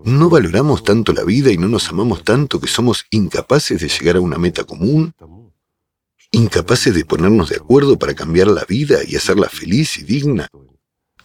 ¿No 0.05 0.29
valoramos 0.29 0.85
tanto 0.85 1.13
la 1.13 1.25
vida 1.25 1.51
y 1.51 1.57
no 1.57 1.69
nos 1.69 1.89
amamos 1.89 2.23
tanto 2.23 2.61
que 2.61 2.69
somos 2.69 3.07
incapaces 3.11 3.81
de 3.81 3.89
llegar 3.89 4.17
a 4.17 4.21
una 4.21 4.39
meta 4.39 4.65
común? 4.65 5.15
¿Incapaces 6.31 6.95
de 6.95 7.05
ponernos 7.05 7.49
de 7.49 7.57
acuerdo 7.57 7.99
para 7.99 8.15
cambiar 8.15 8.49
la 8.49 8.65
vida 8.65 8.99
y 9.07 9.17
hacerla 9.17 9.49
feliz 9.49 9.97
y 9.99 10.03
digna? 10.03 10.49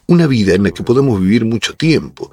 Una 0.08 0.26
vida 0.26 0.54
en 0.54 0.62
la 0.62 0.70
que 0.70 0.82
podamos 0.82 1.20
vivir 1.20 1.44
mucho 1.44 1.76
tiempo, 1.76 2.32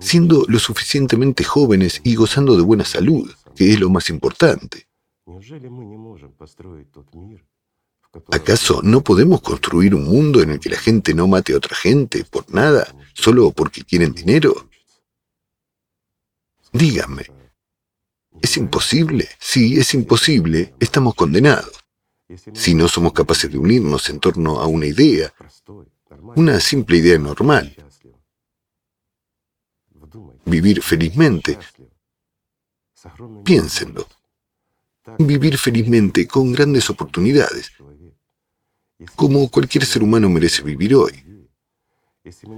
siendo 0.00 0.44
lo 0.48 0.58
suficientemente 0.58 1.44
jóvenes 1.44 2.00
y 2.04 2.14
gozando 2.14 2.56
de 2.56 2.62
buena 2.62 2.84
salud, 2.84 3.30
que 3.54 3.70
es 3.70 3.78
lo 3.78 3.90
más 3.90 4.08
importante. 4.08 4.88
¿Acaso 8.30 8.80
no 8.82 9.02
podemos 9.02 9.42
construir 9.42 9.94
un 9.94 10.04
mundo 10.04 10.40
en 10.40 10.50
el 10.50 10.60
que 10.60 10.70
la 10.70 10.78
gente 10.78 11.12
no 11.12 11.28
mate 11.28 11.52
a 11.52 11.58
otra 11.58 11.76
gente 11.76 12.24
por 12.24 12.52
nada, 12.52 12.94
solo 13.12 13.50
porque 13.50 13.82
quieren 13.82 14.12
dinero? 14.12 14.70
Díganme, 16.72 17.26
¿es 18.40 18.56
imposible? 18.56 19.28
Si 19.38 19.78
es 19.78 19.92
imposible, 19.94 20.74
estamos 20.80 21.14
condenados. 21.14 21.83
Si 22.54 22.74
no 22.74 22.88
somos 22.88 23.12
capaces 23.12 23.50
de 23.50 23.58
unirnos 23.58 24.08
en 24.08 24.18
torno 24.18 24.60
a 24.60 24.66
una 24.66 24.86
idea, 24.86 25.32
una 26.36 26.58
simple 26.58 26.96
idea 26.96 27.18
normal, 27.18 27.76
vivir 30.46 30.82
felizmente, 30.82 31.58
piénsenlo, 33.44 34.08
vivir 35.18 35.58
felizmente 35.58 36.26
con 36.26 36.52
grandes 36.52 36.88
oportunidades, 36.88 37.72
como 39.14 39.50
cualquier 39.50 39.84
ser 39.84 40.02
humano 40.02 40.28
merece 40.30 40.62
vivir 40.62 40.94
hoy. 40.94 41.12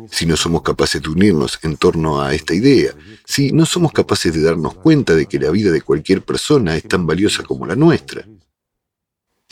Si 0.09 0.27
no 0.27 0.37
somos 0.37 0.63
capaces 0.63 1.03
de 1.03 1.09
unirnos 1.09 1.59
en 1.65 1.77
torno 1.77 2.23
a 2.23 2.33
esta 2.33 2.55
idea, 2.55 2.95
si 3.25 3.51
no 3.51 3.67
somos 3.67 3.91
capaces 3.91 4.33
de 4.33 4.43
darnos 4.43 4.77
cuenta 4.77 5.15
de 5.17 5.27
que 5.27 5.41
la 5.41 5.51
vida 5.51 5.73
de 5.73 5.83
cualquier 5.83 6.23
persona 6.23 6.77
es 6.77 6.85
tan 6.85 7.05
valiosa 7.05 7.43
como 7.43 7.67
la 7.67 7.75
nuestra, 7.75 8.25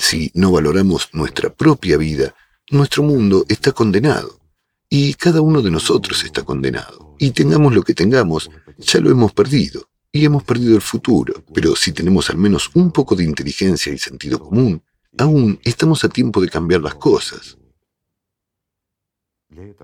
si 0.05 0.31
no 0.35 0.53
valoramos 0.53 1.09
nuestra 1.13 1.53
propia 1.53 1.97
vida, 1.97 2.35
nuestro 2.71 3.03
mundo 3.03 3.45
está 3.49 3.73
condenado. 3.73 4.41
Y 4.89 5.15
cada 5.15 5.41
uno 5.41 5.63
de 5.63 5.71
nosotros 5.71 6.25
está 6.25 6.43
condenado. 6.43 7.17
Y 7.19 7.31
tengamos 7.31 7.75
lo 7.75 7.83
que 7.83 7.95
tengamos, 7.95 8.51
ya 8.79 9.01
lo 9.01 9.11
hemos 9.11 9.33
perdido. 9.33 9.89
Y 10.13 10.25
hemos 10.25 10.45
perdido 10.45 10.77
el 10.77 10.83
futuro. 10.83 11.43
Pero 11.53 11.75
si 11.75 11.93
tenemos 11.93 12.31
al 12.31 12.37
menos 12.37 12.71
un 12.75 12.93
poco 12.93 13.17
de 13.17 13.25
inteligencia 13.25 13.93
y 13.93 13.99
sentido 13.99 14.39
común, 14.39 14.83
Aún 15.19 15.61
estamos 15.63 16.03
a 16.05 16.09
tiempo 16.09 16.41
de 16.41 16.49
cambiar 16.49 16.81
las 16.81 16.97
cosas. 16.97 17.57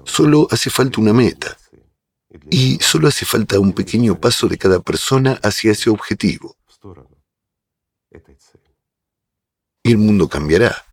Solo 0.04 0.48
hace 0.50 0.70
falta 0.70 1.00
una 1.00 1.12
meta. 1.12 1.56
Y 2.50 2.78
solo 2.80 3.08
hace 3.08 3.24
falta 3.24 3.60
un 3.60 3.72
pequeño 3.72 4.18
paso 4.20 4.48
de 4.48 4.58
cada 4.58 4.80
persona 4.80 5.38
hacia 5.42 5.72
ese 5.72 5.90
objetivo. 5.90 6.56
Y 9.82 9.92
el 9.92 9.98
mundo 9.98 10.28
cambiará. 10.28 10.84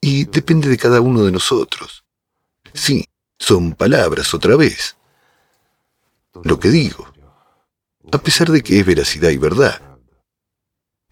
Y 0.00 0.24
depende 0.24 0.68
de 0.68 0.76
cada 0.76 1.00
uno 1.00 1.24
de 1.24 1.32
nosotros. 1.32 2.04
Sí, 2.72 3.06
son 3.38 3.74
palabras 3.74 4.34
otra 4.34 4.56
vez. 4.56 4.96
Lo 6.42 6.58
que 6.58 6.68
digo. 6.70 7.12
A 8.12 8.18
pesar 8.18 8.50
de 8.50 8.62
que 8.62 8.78
es 8.78 8.86
veracidad 8.86 9.30
y 9.30 9.38
verdad. 9.38 9.80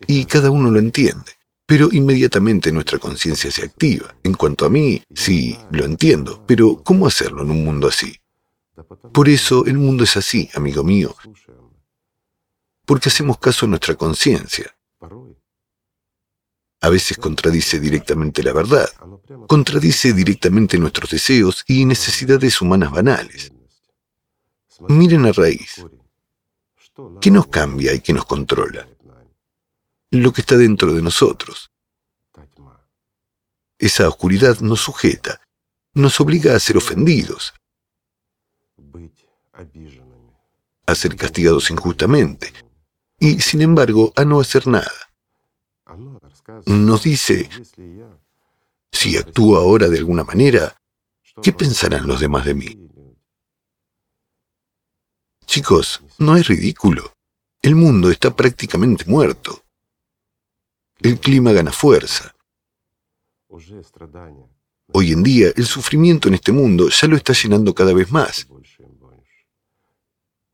Y 0.07 0.25
cada 0.27 0.51
uno 0.51 0.71
lo 0.71 0.79
entiende. 0.79 1.33
Pero 1.67 1.89
inmediatamente 1.91 2.71
nuestra 2.71 2.99
conciencia 2.99 3.51
se 3.51 3.65
activa. 3.65 4.15
En 4.23 4.35
cuanto 4.35 4.67
a 4.67 4.69
mí, 4.69 5.03
sí, 5.15 5.59
lo 5.71 5.85
entiendo. 5.85 6.45
Pero 6.47 6.83
¿cómo 6.83 7.07
hacerlo 7.07 7.43
en 7.43 7.51
un 7.51 7.65
mundo 7.65 7.89
así? 7.89 8.17
Por 9.13 9.29
eso 9.29 9.65
el 9.67 9.79
mundo 9.79 10.05
es 10.05 10.17
así, 10.17 10.51
amigo 10.55 10.85
mío. 10.85 11.15
Porque 12.85 13.09
hacemos 13.09 13.39
caso 13.39 13.67
a 13.67 13.69
nuestra 13.69 13.95
conciencia 13.95 14.75
a 16.83 16.89
veces 16.91 17.17
contradice 17.17 17.79
directamente 17.79 18.43
la 18.43 18.53
verdad, 18.53 18.89
contradice 19.47 20.13
directamente 20.13 20.79
nuestros 20.79 21.11
deseos 21.11 21.65
y 21.69 21.85
necesidades 21.85 22.61
humanas 22.61 22.91
banales. 22.91 23.53
Miren 24.89 25.27
a 25.27 25.33
raíz. 25.33 25.85
¿Qué 27.21 27.31
nos 27.31 27.47
cambia 27.47 27.95
y 27.95 28.01
qué 28.01 28.13
nos 28.13 28.27
controla? 28.27 28.89
Lo 30.11 30.33
que 30.33 30.41
está 30.41 30.57
dentro 30.57 30.93
de 30.93 31.03
nosotros. 31.03 31.71
Esa 33.79 34.09
oscuridad 34.09 34.59
nos 34.61 34.81
sujeta, 34.81 35.41
nos 35.95 36.21
obliga 36.21 36.57
a 36.57 36.61
ser 36.61 36.77
ofendidos, 36.77 37.55
a 40.87 40.95
ser 40.97 41.15
castigados 41.15 41.71
injustamente 41.71 42.53
y, 43.21 43.41
sin 43.41 43.63
embargo, 43.63 44.13
a 44.17 44.25
no 44.25 44.41
hacer 44.41 44.67
nada 44.67 45.12
nos 46.67 47.03
dice, 47.03 47.49
si 48.91 49.17
actúo 49.17 49.57
ahora 49.57 49.89
de 49.89 49.99
alguna 49.99 50.25
manera, 50.25 50.77
¿qué 51.43 51.53
pensarán 51.53 52.07
los 52.07 52.21
demás 52.21 52.45
de 52.45 52.55
mí? 52.55 52.89
Chicos, 55.47 56.03
no 56.19 56.37
es 56.37 56.47
ridículo. 56.47 57.13
El 57.61 57.75
mundo 57.75 58.11
está 58.11 58.35
prácticamente 58.35 59.05
muerto. 59.07 59.65
El 61.01 61.19
clima 61.21 61.53
gana 61.53 61.73
fuerza. 61.73 62.35
Hoy 64.93 65.13
en 65.13 65.23
día, 65.23 65.53
el 65.55 65.67
sufrimiento 65.67 66.29
en 66.29 66.35
este 66.35 66.53
mundo 66.53 66.89
ya 66.89 67.09
lo 67.09 67.17
está 67.17 67.33
llenando 67.33 67.75
cada 67.75 67.93
vez 67.93 68.11
más. 68.11 68.47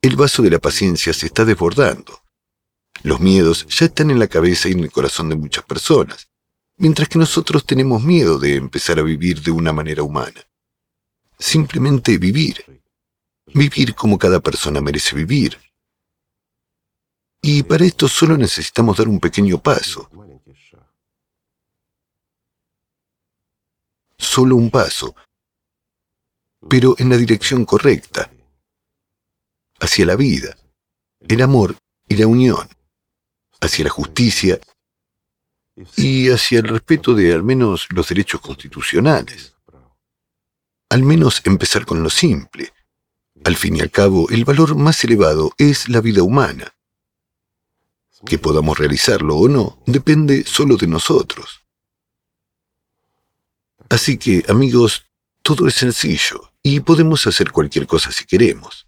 El 0.00 0.16
vaso 0.16 0.42
de 0.42 0.50
la 0.50 0.58
paciencia 0.58 1.12
se 1.12 1.26
está 1.26 1.44
desbordando. 1.44 2.22
Los 3.02 3.20
miedos 3.20 3.66
ya 3.68 3.86
están 3.86 4.10
en 4.10 4.18
la 4.18 4.26
cabeza 4.26 4.68
y 4.68 4.72
en 4.72 4.80
el 4.80 4.90
corazón 4.90 5.28
de 5.28 5.36
muchas 5.36 5.64
personas, 5.64 6.28
mientras 6.76 7.08
que 7.08 7.18
nosotros 7.18 7.64
tenemos 7.64 8.02
miedo 8.02 8.38
de 8.38 8.56
empezar 8.56 8.98
a 8.98 9.02
vivir 9.02 9.40
de 9.42 9.50
una 9.50 9.72
manera 9.72 10.02
humana. 10.02 10.44
Simplemente 11.38 12.18
vivir. 12.18 12.82
Vivir 13.54 13.94
como 13.94 14.18
cada 14.18 14.40
persona 14.40 14.80
merece 14.80 15.14
vivir. 15.14 15.58
Y 17.40 17.62
para 17.62 17.84
esto 17.84 18.08
solo 18.08 18.36
necesitamos 18.36 18.96
dar 18.96 19.08
un 19.08 19.20
pequeño 19.20 19.58
paso. 19.58 20.10
Solo 24.18 24.56
un 24.56 24.70
paso, 24.70 25.14
pero 26.68 26.96
en 26.98 27.08
la 27.08 27.16
dirección 27.16 27.64
correcta, 27.64 28.30
hacia 29.78 30.04
la 30.04 30.16
vida, 30.16 30.56
el 31.20 31.40
amor 31.40 31.76
y 32.08 32.16
la 32.16 32.26
unión 32.26 32.68
hacia 33.60 33.84
la 33.84 33.90
justicia 33.90 34.60
y 35.96 36.30
hacia 36.30 36.58
el 36.58 36.68
respeto 36.68 37.14
de 37.14 37.32
al 37.32 37.42
menos 37.42 37.86
los 37.90 38.08
derechos 38.08 38.40
constitucionales. 38.40 39.54
Al 40.90 41.02
menos 41.02 41.42
empezar 41.44 41.84
con 41.84 42.02
lo 42.02 42.10
simple. 42.10 42.72
Al 43.44 43.56
fin 43.56 43.76
y 43.76 43.80
al 43.80 43.90
cabo, 43.90 44.28
el 44.30 44.44
valor 44.44 44.74
más 44.74 45.04
elevado 45.04 45.52
es 45.58 45.88
la 45.88 46.00
vida 46.00 46.22
humana. 46.22 46.74
Que 48.26 48.38
podamos 48.38 48.78
realizarlo 48.78 49.36
o 49.36 49.48
no 49.48 49.82
depende 49.86 50.44
solo 50.44 50.76
de 50.76 50.88
nosotros. 50.88 51.60
Así 53.88 54.18
que, 54.18 54.44
amigos, 54.48 55.06
todo 55.42 55.68
es 55.68 55.74
sencillo 55.74 56.52
y 56.62 56.80
podemos 56.80 57.26
hacer 57.26 57.52
cualquier 57.52 57.86
cosa 57.86 58.10
si 58.10 58.26
queremos. 58.26 58.87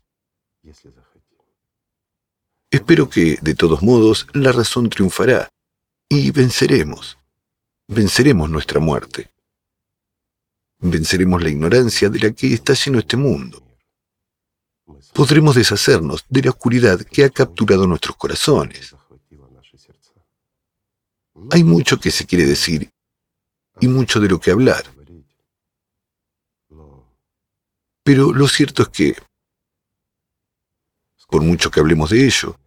Espero 2.70 3.10
que, 3.10 3.36
de 3.42 3.54
todos 3.54 3.82
modos, 3.82 4.28
la 4.32 4.52
razón 4.52 4.88
triunfará 4.88 5.48
y 6.08 6.30
venceremos. 6.30 7.18
Venceremos 7.88 8.48
nuestra 8.48 8.78
muerte. 8.78 9.30
Venceremos 10.78 11.42
la 11.42 11.50
ignorancia 11.50 12.08
de 12.08 12.20
la 12.20 12.30
que 12.30 12.54
está 12.54 12.74
lleno 12.74 13.00
este 13.00 13.16
mundo. 13.16 13.60
Podremos 15.12 15.56
deshacernos 15.56 16.24
de 16.28 16.42
la 16.42 16.50
oscuridad 16.50 17.00
que 17.00 17.24
ha 17.24 17.30
capturado 17.30 17.86
nuestros 17.86 18.16
corazones. 18.16 18.94
Hay 21.50 21.64
mucho 21.64 21.98
que 21.98 22.12
se 22.12 22.24
quiere 22.24 22.46
decir 22.46 22.88
y 23.80 23.88
mucho 23.88 24.20
de 24.20 24.28
lo 24.28 24.38
que 24.38 24.52
hablar. 24.52 24.84
Pero 28.04 28.32
lo 28.32 28.46
cierto 28.46 28.82
es 28.82 28.88
que, 28.88 29.16
por 31.30 31.42
mucho 31.42 31.70
que 31.70 31.80
hablemos 31.80 32.10
de 32.10 32.26
ello, 32.26 32.58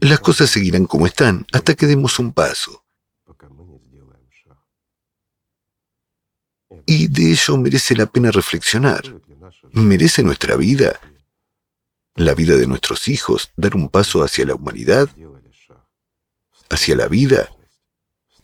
las 0.00 0.20
cosas 0.20 0.50
seguirán 0.50 0.86
como 0.86 1.06
están 1.06 1.46
hasta 1.52 1.74
que 1.74 1.86
demos 1.86 2.18
un 2.18 2.32
paso. 2.32 2.84
Y 6.86 7.08
de 7.08 7.32
ello 7.32 7.56
merece 7.56 7.96
la 7.96 8.06
pena 8.06 8.30
reflexionar. 8.30 9.02
¿Merece 9.72 10.22
nuestra 10.22 10.56
vida, 10.56 11.00
la 12.14 12.34
vida 12.34 12.56
de 12.56 12.66
nuestros 12.66 13.08
hijos, 13.08 13.52
dar 13.56 13.74
un 13.74 13.88
paso 13.88 14.22
hacia 14.22 14.44
la 14.44 14.54
humanidad, 14.54 15.08
hacia 16.70 16.94
la 16.94 17.08
vida, 17.08 17.50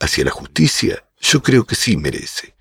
hacia 0.01 0.25
la 0.25 0.31
justicia? 0.31 1.07
Yo 1.21 1.43
creo 1.43 1.65
que 1.67 1.75
sí 1.75 1.97
merece. 1.97 2.57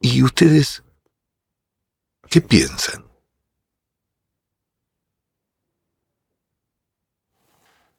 ¿Y 0.00 0.22
ustedes 0.22 0.82
qué 2.30 2.40
piensan? 2.40 3.04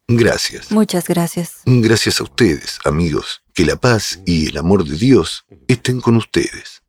Gracias. 0.08 0.72
Muchas 0.72 1.08
gracias. 1.08 1.62
Gracias 1.66 2.22
a 2.22 2.24
ustedes, 2.24 2.80
amigos. 2.86 3.44
Que 3.54 3.66
la 3.66 3.76
paz 3.76 4.22
y 4.26 4.48
el 4.48 4.58
amor 4.58 4.86
de 4.86 4.96
Dios 4.96 5.46
estén 5.68 6.00
con 6.00 6.16
ustedes. 6.16 6.82